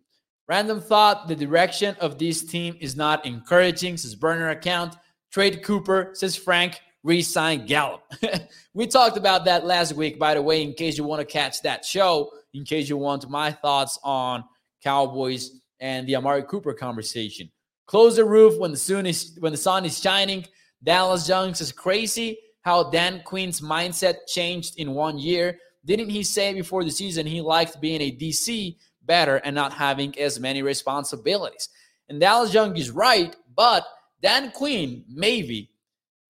Random 0.49 0.81
thought 0.81 1.29
the 1.29 1.37
direction 1.37 1.97
of 2.01 2.19
this 2.19 2.43
team 2.43 2.77
is 2.81 2.97
not 2.97 3.25
encouraging, 3.25 3.97
says 3.97 4.15
burner 4.15 4.51
account. 4.51 4.97
Trade 5.33 5.63
Cooper, 5.63 6.11
says 6.13 6.37
Frank, 6.37 6.81
resign 7.03 7.67
Gallup. 7.67 8.03
we 8.75 8.87
talked 8.87 9.17
about 9.17 9.47
that 9.47 9.65
last 9.65 9.95
week, 9.95 10.19
by 10.19 10.35
the 10.35 10.43
way, 10.43 10.63
in 10.63 10.75
case 10.75 10.99
you 10.99 11.05
want 11.05 11.21
to 11.21 11.27
catch 11.27 11.63
that 11.63 11.85
show, 11.85 12.31
in 12.53 12.65
case 12.65 12.89
you 12.89 12.97
want 12.97 13.29
my 13.29 13.51
thoughts 13.51 13.99
on 14.05 14.45
Cowboys 14.83 15.61
and 15.81 16.07
the 16.07 16.17
Amari 16.17 16.43
Cooper 16.45 16.75
conversation. 16.75 17.51
Close 17.87 18.17
the 18.17 18.25
roof 18.25 18.59
when 18.59 18.71
the 18.71 18.77
sun 18.77 19.07
is 19.07 19.37
when 19.41 19.53
the 19.53 19.59
sun 19.59 19.85
is 19.85 20.01
shining. 20.01 20.47
Dallas 20.83 21.27
Jones 21.27 21.61
is 21.61 21.73
crazy 21.73 22.39
how 22.63 22.91
Dan 22.91 23.23
Quinn's 23.25 23.61
mindset 23.61 24.27
changed 24.27 24.79
in 24.79 24.93
one 24.95 25.19
year. 25.19 25.59
Didn't 25.85 26.09
he 26.09 26.23
say 26.23 26.55
before 26.55 26.83
the 26.83 26.91
season 26.91 27.27
he 27.27 27.41
liked 27.41 27.81
being 27.81 28.01
a 28.01 28.17
DC 28.17 28.77
better 29.03 29.37
and 29.37 29.55
not 29.55 29.73
having 29.73 30.19
as 30.19 30.41
many 30.41 30.63
responsibilities? 30.63 31.69
And 32.09 32.21
Dallas 32.21 32.55
Young 32.55 32.77
is 32.77 32.91
right, 32.91 33.37
but 33.55 33.85
Dan 34.23 34.51
Quinn 34.51 35.05
maybe 35.09 35.71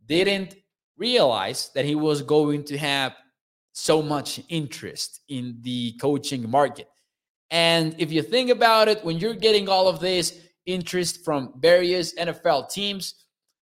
didn't 0.06 0.56
realize 0.96 1.70
that 1.74 1.84
he 1.84 1.94
was 1.94 2.22
going 2.22 2.64
to 2.64 2.78
have 2.78 3.14
so 3.72 4.02
much 4.02 4.40
interest 4.48 5.20
in 5.28 5.58
the 5.62 5.92
coaching 6.00 6.48
market. 6.48 6.88
And 7.50 7.94
if 7.98 8.10
you 8.10 8.22
think 8.22 8.50
about 8.50 8.88
it, 8.88 9.04
when 9.04 9.18
you're 9.18 9.34
getting 9.34 9.68
all 9.68 9.88
of 9.88 10.00
this 10.00 10.40
interest 10.66 11.24
from 11.24 11.54
various 11.58 12.14
NFL 12.14 12.70
teams, 12.70 13.14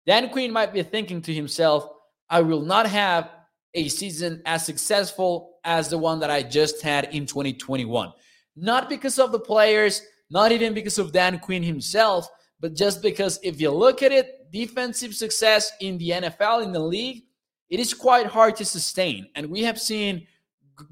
Dan 0.07 0.29
Quinn 0.31 0.53
might 0.53 0.73
be 0.73 0.83
thinking 0.83 1.23
to 1.23 1.35
himself, 1.35 1.87
I 2.29 2.41
will 2.41 2.63
not 2.63 2.87
have 2.87 3.31
a 3.75 3.89
season 3.89 4.43
as 4.47 4.65
successful 4.65 5.59
as 5.65 5.89
the 5.89 5.99
one 5.99 6.21
that 6.21 6.31
I 6.31 6.43
just 6.43 6.83
had 6.83 7.15
in 7.15 7.27
2021. 7.27 8.13
Not 8.57 8.89
because 8.89 9.19
of 9.19 9.33
the 9.33 9.41
players, 9.41 10.03
not 10.31 10.53
even 10.53 10.75
because 10.75 10.99
of 10.99 11.13
Dan 11.13 11.39
Quinn 11.39 11.63
himself, 11.63 12.29
but 12.61 12.75
just 12.75 13.03
because 13.03 13.39
if 13.43 13.61
you 13.61 13.71
look 13.71 14.03
at 14.03 14.13
it, 14.13 14.51
defensive 14.53 15.15
success 15.15 15.73
in 15.81 15.99
the 15.99 16.11
NFL, 16.11 16.65
in 16.65 16.73
the 16.73 16.81
league, 16.81 17.25
it 17.69 17.81
is 17.81 17.95
quite 17.95 18.27
hard 18.27 18.57
to 18.57 18.65
sustain. 18.65 19.29
And 19.35 19.49
we 19.49 19.63
have 19.63 19.81
seen 19.81 20.27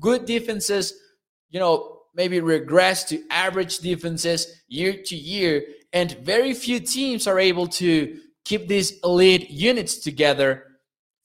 good 0.01 0.25
defenses, 0.25 0.95
you 1.51 1.59
know, 1.59 1.98
maybe 2.19 2.41
regress 2.41 3.05
to 3.05 3.23
average 3.31 3.79
defenses 3.79 4.63
year 4.67 4.93
to 5.07 5.17
year. 5.17 5.65
And 5.93 6.11
very 6.23 6.53
few 6.53 6.81
teams 6.81 7.29
are 7.29 7.39
able 7.39 7.69
to 7.69 8.19
keep 8.45 8.67
these 8.67 8.99
elite 9.05 9.49
units 9.49 9.99
together 9.99 10.65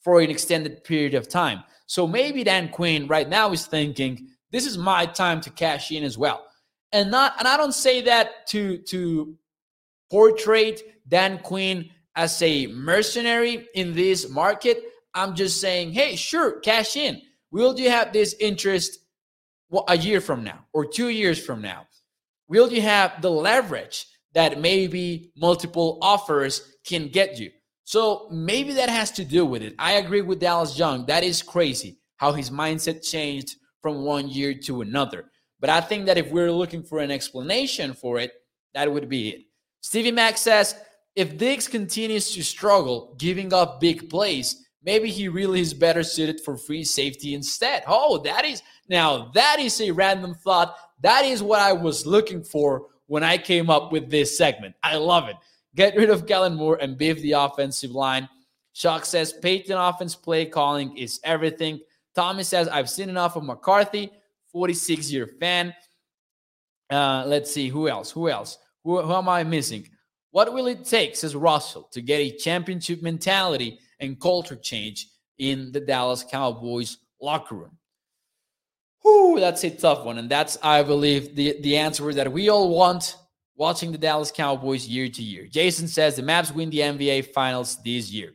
for 0.04 0.22
an 0.22 0.30
extended 0.30 0.84
period 0.84 1.16
of 1.16 1.28
time. 1.28 1.64
So 1.88 2.06
maybe 2.06 2.44
Dan 2.44 2.70
Quinn 2.70 3.08
right 3.08 3.28
now 3.28 3.52
is 3.52 3.66
thinking, 3.66 4.28
this 4.52 4.68
is 4.68 4.78
my 4.78 5.08
time 5.08 5.42
to 5.42 5.50
cash 5.50 5.92
in 5.92 6.04
as 6.04 6.16
well. 6.18 6.46
And 6.92 7.10
not 7.10 7.34
and 7.40 7.48
I 7.48 7.58
don't 7.58 7.74
say 7.74 8.02
that 8.04 8.46
to 8.50 8.78
to 8.90 9.36
portray 10.12 10.78
Dan 11.08 11.40
Quinn 11.40 11.90
as 12.16 12.40
a 12.44 12.68
mercenary 12.68 13.68
in 13.74 13.94
this 13.94 14.30
market. 14.30 14.78
I'm 15.16 15.34
just 15.34 15.60
saying, 15.60 15.94
hey, 15.94 16.16
sure, 16.16 16.60
cash 16.60 16.96
in. 16.96 17.20
Will 17.50 17.80
you 17.80 17.90
have 17.90 18.14
this 18.14 18.36
interest 18.40 19.00
a 19.88 19.98
year 19.98 20.22
from 20.22 20.44
now 20.44 20.66
or 20.74 20.86
two 20.86 21.10
years 21.10 21.44
from 21.44 21.62
now? 21.62 21.88
Will 22.48 22.72
you 22.72 22.82
have 22.82 23.22
the 23.22 23.32
leverage 23.32 24.06
that 24.34 24.60
maybe 24.60 25.32
multiple 25.36 26.00
offers 26.02 26.76
can 26.86 27.08
get 27.08 27.40
you? 27.40 27.52
So 27.84 28.28
maybe 28.32 28.74
that 28.74 28.90
has 28.90 29.12
to 29.12 29.26
do 29.26 29.46
with 29.46 29.62
it. 29.62 29.76
I 29.78 29.94
agree 29.94 30.22
with 30.22 30.40
Dallas 30.40 30.78
Young. 30.78 31.06
That 31.06 31.24
is 31.24 31.42
crazy 31.42 32.00
how 32.18 32.32
his 32.32 32.50
mindset 32.50 33.08
changed 33.08 33.56
from 33.82 34.04
one 34.04 34.30
year 34.30 34.54
to 34.54 34.82
another. 34.82 35.26
But 35.60 35.70
I 35.70 35.82
think 35.82 36.06
that 36.06 36.18
if 36.18 36.30
we're 36.32 36.52
looking 36.52 36.84
for 36.84 37.00
an 37.00 37.12
explanation 37.12 37.94
for 37.94 38.20
it, 38.20 38.32
that 38.74 38.92
would 38.92 39.10
be 39.10 39.30
it. 39.30 39.42
Stevie 39.82 40.12
Mack 40.12 40.38
says 40.38 40.76
if 41.16 41.38
Diggs 41.38 41.68
continues 41.68 42.32
to 42.34 42.44
struggle 42.44 43.16
giving 43.20 43.54
up 43.54 43.80
big 43.80 44.10
plays, 44.10 44.66
maybe 44.84 45.10
he 45.10 45.28
really 45.28 45.60
is 45.60 45.74
better 45.74 46.04
suited 46.04 46.42
for 46.42 46.58
free 46.58 46.84
safety 46.84 47.34
instead. 47.34 47.84
Oh, 47.86 48.18
that 48.20 48.46
is 48.46 48.62
now 48.90 49.32
that 49.34 49.58
is 49.60 49.80
a 49.82 49.92
random 49.92 50.34
thought. 50.34 50.76
That 51.02 51.26
is 51.26 51.44
what 51.44 51.60
I 51.60 51.74
was 51.74 52.06
looking 52.06 52.44
for 52.44 52.88
when 53.08 53.24
I 53.24 53.38
came 53.38 53.70
up 53.70 53.92
with 53.92 54.10
this 54.10 54.38
segment. 54.38 54.76
I 54.84 54.96
love 54.96 55.28
it. 55.28 55.36
Get 55.76 55.96
rid 55.96 56.10
of 56.10 56.28
Kellen 56.28 56.56
Moore 56.56 56.78
and 56.82 56.98
beef 56.98 57.22
the 57.22 57.34
offensive 57.34 57.92
line. 57.92 58.30
Shock 58.74 59.06
says 59.06 59.34
Payton 59.34 59.78
offense 59.78 60.16
play 60.16 60.46
calling 60.46 60.98
is 60.98 61.20
everything. 61.24 61.80
Thomas 62.16 62.48
says 62.48 62.68
I've 62.68 62.90
seen 62.90 63.10
enough 63.10 63.36
of 63.36 63.44
McCarthy. 63.44 64.12
46 64.52 65.12
year 65.12 65.28
fan. 65.40 65.74
Uh, 66.90 67.24
let's 67.26 67.52
see 67.52 67.70
who 67.70 67.90
else. 67.90 68.12
Who 68.12 68.30
else? 68.30 68.60
Who, 68.84 69.02
who 69.02 69.14
am 69.14 69.28
I 69.28 69.44
missing? 69.44 69.88
What 70.32 70.54
will 70.54 70.68
it 70.68 70.86
take, 70.86 71.16
says 71.16 71.36
Russell, 71.36 71.90
to 71.92 72.02
get 72.02 72.20
a 72.20 72.38
championship 72.38 73.02
mentality 73.02 73.80
and 74.00 74.20
culture 74.20 74.56
change 74.56 75.08
in 75.38 75.72
the 75.72 75.80
Dallas 75.80 76.24
Cowboys 76.24 76.98
locker 77.20 77.56
room? 77.56 77.78
Whew, 79.04 79.40
that's 79.40 79.64
a 79.64 79.70
tough 79.70 80.06
one. 80.06 80.18
And 80.18 80.30
that's, 80.30 80.58
I 80.64 80.82
believe, 80.82 81.36
the, 81.36 81.60
the 81.62 81.78
answer 81.78 82.14
that 82.14 82.32
we 82.32 82.50
all 82.50 82.70
want 82.70 83.18
watching 83.56 83.92
the 83.92 83.98
Dallas 83.98 84.32
Cowboys 84.32 84.88
year 84.88 85.10
to 85.10 85.22
year. 85.22 85.46
Jason 85.46 85.88
says 85.88 86.16
the 86.16 86.22
Mavs 86.22 86.54
win 86.54 86.70
the 86.70 86.80
NBA 86.80 87.34
Finals 87.34 87.82
this 87.84 88.12
year. 88.12 88.34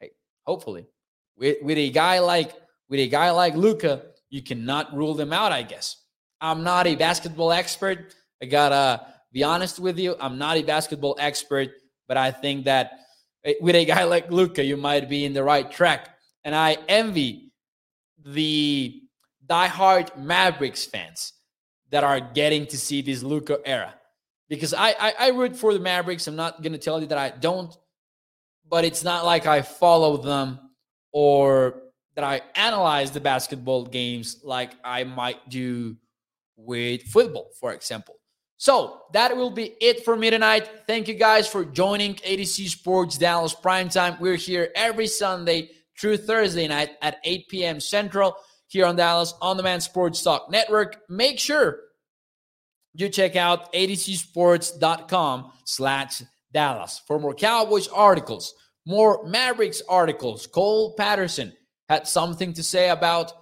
Hey, 0.00 0.12
hopefully, 0.44 0.86
with, 1.36 1.58
with 1.62 1.76
a 1.76 1.90
guy 1.90 2.20
like 2.20 2.54
with 2.88 3.00
a 3.00 3.08
guy 3.08 3.30
like 3.32 3.54
Luka, 3.56 4.02
you 4.30 4.42
cannot 4.42 4.94
rule 4.94 5.14
them 5.14 5.32
out. 5.32 5.52
I 5.52 5.62
guess 5.62 6.04
I'm 6.40 6.62
not 6.62 6.86
a 6.86 6.94
basketball 6.94 7.52
expert. 7.52 8.14
I 8.42 8.46
gotta 8.46 9.06
be 9.32 9.42
honest 9.42 9.78
with 9.80 9.98
you. 9.98 10.16
I'm 10.20 10.38
not 10.38 10.56
a 10.56 10.62
basketball 10.62 11.16
expert, 11.18 11.70
but 12.06 12.16
I 12.16 12.30
think 12.30 12.64
that 12.64 13.00
eh, 13.44 13.54
with 13.60 13.74
a 13.74 13.84
guy 13.84 14.04
like 14.04 14.30
Luka, 14.30 14.64
you 14.64 14.76
might 14.76 15.08
be 15.08 15.24
in 15.24 15.32
the 15.32 15.42
right 15.42 15.70
track. 15.70 16.10
And 16.44 16.54
I 16.54 16.78
envy 16.88 17.52
the 18.24 19.02
diehard 19.48 20.16
Mavericks 20.16 20.84
fans 20.84 21.32
that 21.90 22.04
are 22.04 22.20
getting 22.20 22.66
to 22.66 22.78
see 22.78 23.02
this 23.02 23.22
Luka 23.22 23.58
era 23.64 23.94
because 24.48 24.74
I, 24.74 24.90
I, 24.90 25.14
I 25.18 25.28
root 25.28 25.56
for 25.56 25.72
the 25.72 25.80
Mavericks. 25.80 26.26
I'm 26.26 26.36
not 26.36 26.62
gonna 26.62 26.78
tell 26.78 27.00
you 27.00 27.06
that 27.08 27.18
I 27.18 27.30
don't, 27.30 27.74
but 28.68 28.84
it's 28.84 29.04
not 29.04 29.24
like 29.24 29.46
I 29.46 29.62
follow 29.62 30.16
them 30.16 30.58
or 31.12 31.82
that 32.14 32.24
I 32.24 32.42
analyze 32.54 33.10
the 33.10 33.20
basketball 33.20 33.84
games 33.84 34.40
like 34.42 34.72
I 34.84 35.04
might 35.04 35.48
do 35.48 35.96
with 36.56 37.02
football, 37.02 37.50
for 37.60 37.72
example. 37.72 38.16
So 38.58 39.02
that 39.12 39.36
will 39.36 39.50
be 39.50 39.74
it 39.80 40.04
for 40.04 40.16
me 40.16 40.30
tonight. 40.30 40.68
Thank 40.86 41.08
you 41.08 41.14
guys 41.14 41.46
for 41.46 41.64
joining 41.64 42.18
A 42.24 42.36
to 42.36 42.44
Z 42.44 42.68
Sports 42.68 43.18
Dallas 43.18 43.54
Primetime. 43.54 44.18
We're 44.18 44.36
here 44.36 44.70
every 44.74 45.06
Sunday 45.06 45.70
through 46.00 46.16
Thursday 46.18 46.66
night 46.66 46.92
at 47.02 47.18
8 47.22 47.48
p.m. 47.48 47.80
Central 47.80 48.36
here 48.68 48.86
on 48.86 48.96
Dallas 48.96 49.34
On 49.40 49.56
Demand 49.56 49.82
Sports 49.82 50.22
Talk 50.22 50.50
Network. 50.50 50.98
Make 51.08 51.38
sure 51.38 51.80
you 52.94 53.08
check 53.08 53.36
out 53.36 53.72
atozsports.com 53.72 55.52
slash 55.64 56.22
Dallas 56.52 57.02
for 57.06 57.18
more 57.18 57.34
Cowboys 57.34 57.88
articles, 57.88 58.54
more 58.86 59.26
Mavericks 59.26 59.82
articles. 59.88 60.46
Cole 60.46 60.94
Patterson 60.96 61.52
had 61.88 62.06
something 62.08 62.52
to 62.54 62.62
say 62.62 62.88
about 62.88 63.32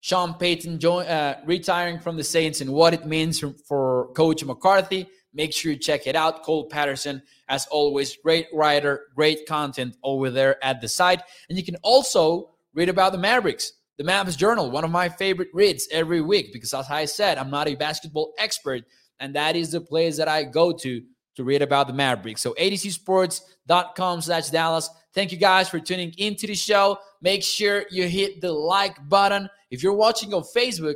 Sean 0.00 0.34
Payton 0.34 0.78
join, 0.78 1.06
uh, 1.06 1.40
retiring 1.44 1.98
from 1.98 2.16
the 2.16 2.24
Saints 2.24 2.60
and 2.60 2.70
what 2.70 2.94
it 2.94 3.06
means 3.06 3.44
for 3.66 4.12
Coach 4.14 4.44
McCarthy. 4.44 5.06
Make 5.32 5.52
sure 5.52 5.72
you 5.72 5.78
check 5.78 6.06
it 6.06 6.16
out. 6.16 6.42
Cole 6.42 6.68
Patterson, 6.68 7.22
as 7.48 7.66
always, 7.66 8.16
great 8.16 8.46
writer, 8.52 9.08
great 9.14 9.46
content 9.46 9.96
over 10.02 10.30
there 10.30 10.64
at 10.64 10.80
the 10.80 10.88
site. 10.88 11.22
And 11.48 11.58
you 11.58 11.64
can 11.64 11.76
also 11.82 12.54
read 12.74 12.88
about 12.88 13.12
the 13.12 13.18
Mavericks, 13.18 13.72
the 14.00 14.06
Mavs 14.10 14.34
Journal, 14.34 14.70
one 14.70 14.82
of 14.82 14.90
my 14.90 15.10
favorite 15.10 15.50
reads 15.52 15.86
every 15.92 16.22
week, 16.22 16.54
because 16.54 16.72
as 16.72 16.86
I 16.88 17.04
said, 17.04 17.36
I'm 17.36 17.50
not 17.50 17.68
a 17.68 17.74
basketball 17.74 18.32
expert, 18.38 18.82
and 19.18 19.34
that 19.34 19.56
is 19.56 19.72
the 19.72 19.80
place 19.82 20.16
that 20.16 20.26
I 20.26 20.44
go 20.44 20.72
to 20.72 21.02
to 21.36 21.44
read 21.44 21.60
about 21.60 21.86
the 21.86 21.92
Mavericks. 21.92 22.40
So 22.40 22.54
atozsports.com 22.58 24.22
slash 24.22 24.48
Dallas. 24.48 24.88
Thank 25.12 25.32
you 25.32 25.36
guys 25.36 25.68
for 25.68 25.78
tuning 25.78 26.14
into 26.16 26.46
the 26.46 26.54
show. 26.54 26.96
Make 27.20 27.42
sure 27.42 27.84
you 27.90 28.08
hit 28.08 28.40
the 28.40 28.50
like 28.50 28.96
button. 29.06 29.50
If 29.70 29.82
you're 29.82 29.92
watching 29.92 30.32
on 30.32 30.44
Facebook 30.44 30.94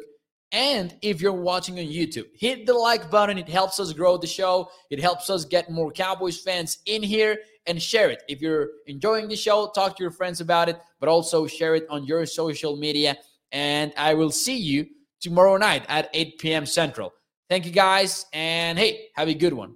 and 0.53 0.97
if 1.03 1.21
you're 1.21 1.35
watching 1.35 1.79
on 1.79 1.85
YouTube, 1.85 2.29
hit 2.35 2.65
the 2.65 2.73
like 2.73 3.11
button. 3.11 3.37
It 3.37 3.51
helps 3.51 3.79
us 3.81 3.93
grow 3.93 4.17
the 4.17 4.27
show. 4.27 4.71
It 4.89 4.99
helps 4.99 5.29
us 5.29 5.45
get 5.45 5.71
more 5.71 5.93
Cowboys 5.93 6.41
fans 6.41 6.79
in 6.87 7.03
here 7.03 7.37
and 7.67 7.81
share 7.81 8.11
it. 8.11 8.23
If 8.29 8.41
you're 8.41 8.69
enjoying 8.87 9.29
the 9.29 9.37
show, 9.37 9.71
talk 9.75 9.97
to 9.97 10.03
your 10.03 10.11
friends 10.11 10.41
about 10.41 10.69
it, 10.69 10.79
but 11.01 11.09
also 11.09 11.47
share 11.47 11.75
it 11.75 11.87
on 11.89 12.05
your 12.05 12.27
social 12.27 12.77
media. 12.77 13.17
And 13.53 13.93
I 13.97 14.15
will 14.15 14.31
see 14.31 14.57
you 14.57 14.87
tomorrow 15.21 15.57
night 15.57 15.85
at 15.89 16.11
8 16.13 16.39
p.m. 16.39 16.67
Central. 16.67 17.13
Thank 17.49 17.67
you 17.67 17.73
guys. 17.73 18.27
And 18.33 18.79
hey, 18.79 19.09
have 19.15 19.29
a 19.29 19.35
good 19.35 19.53
one. 19.53 19.75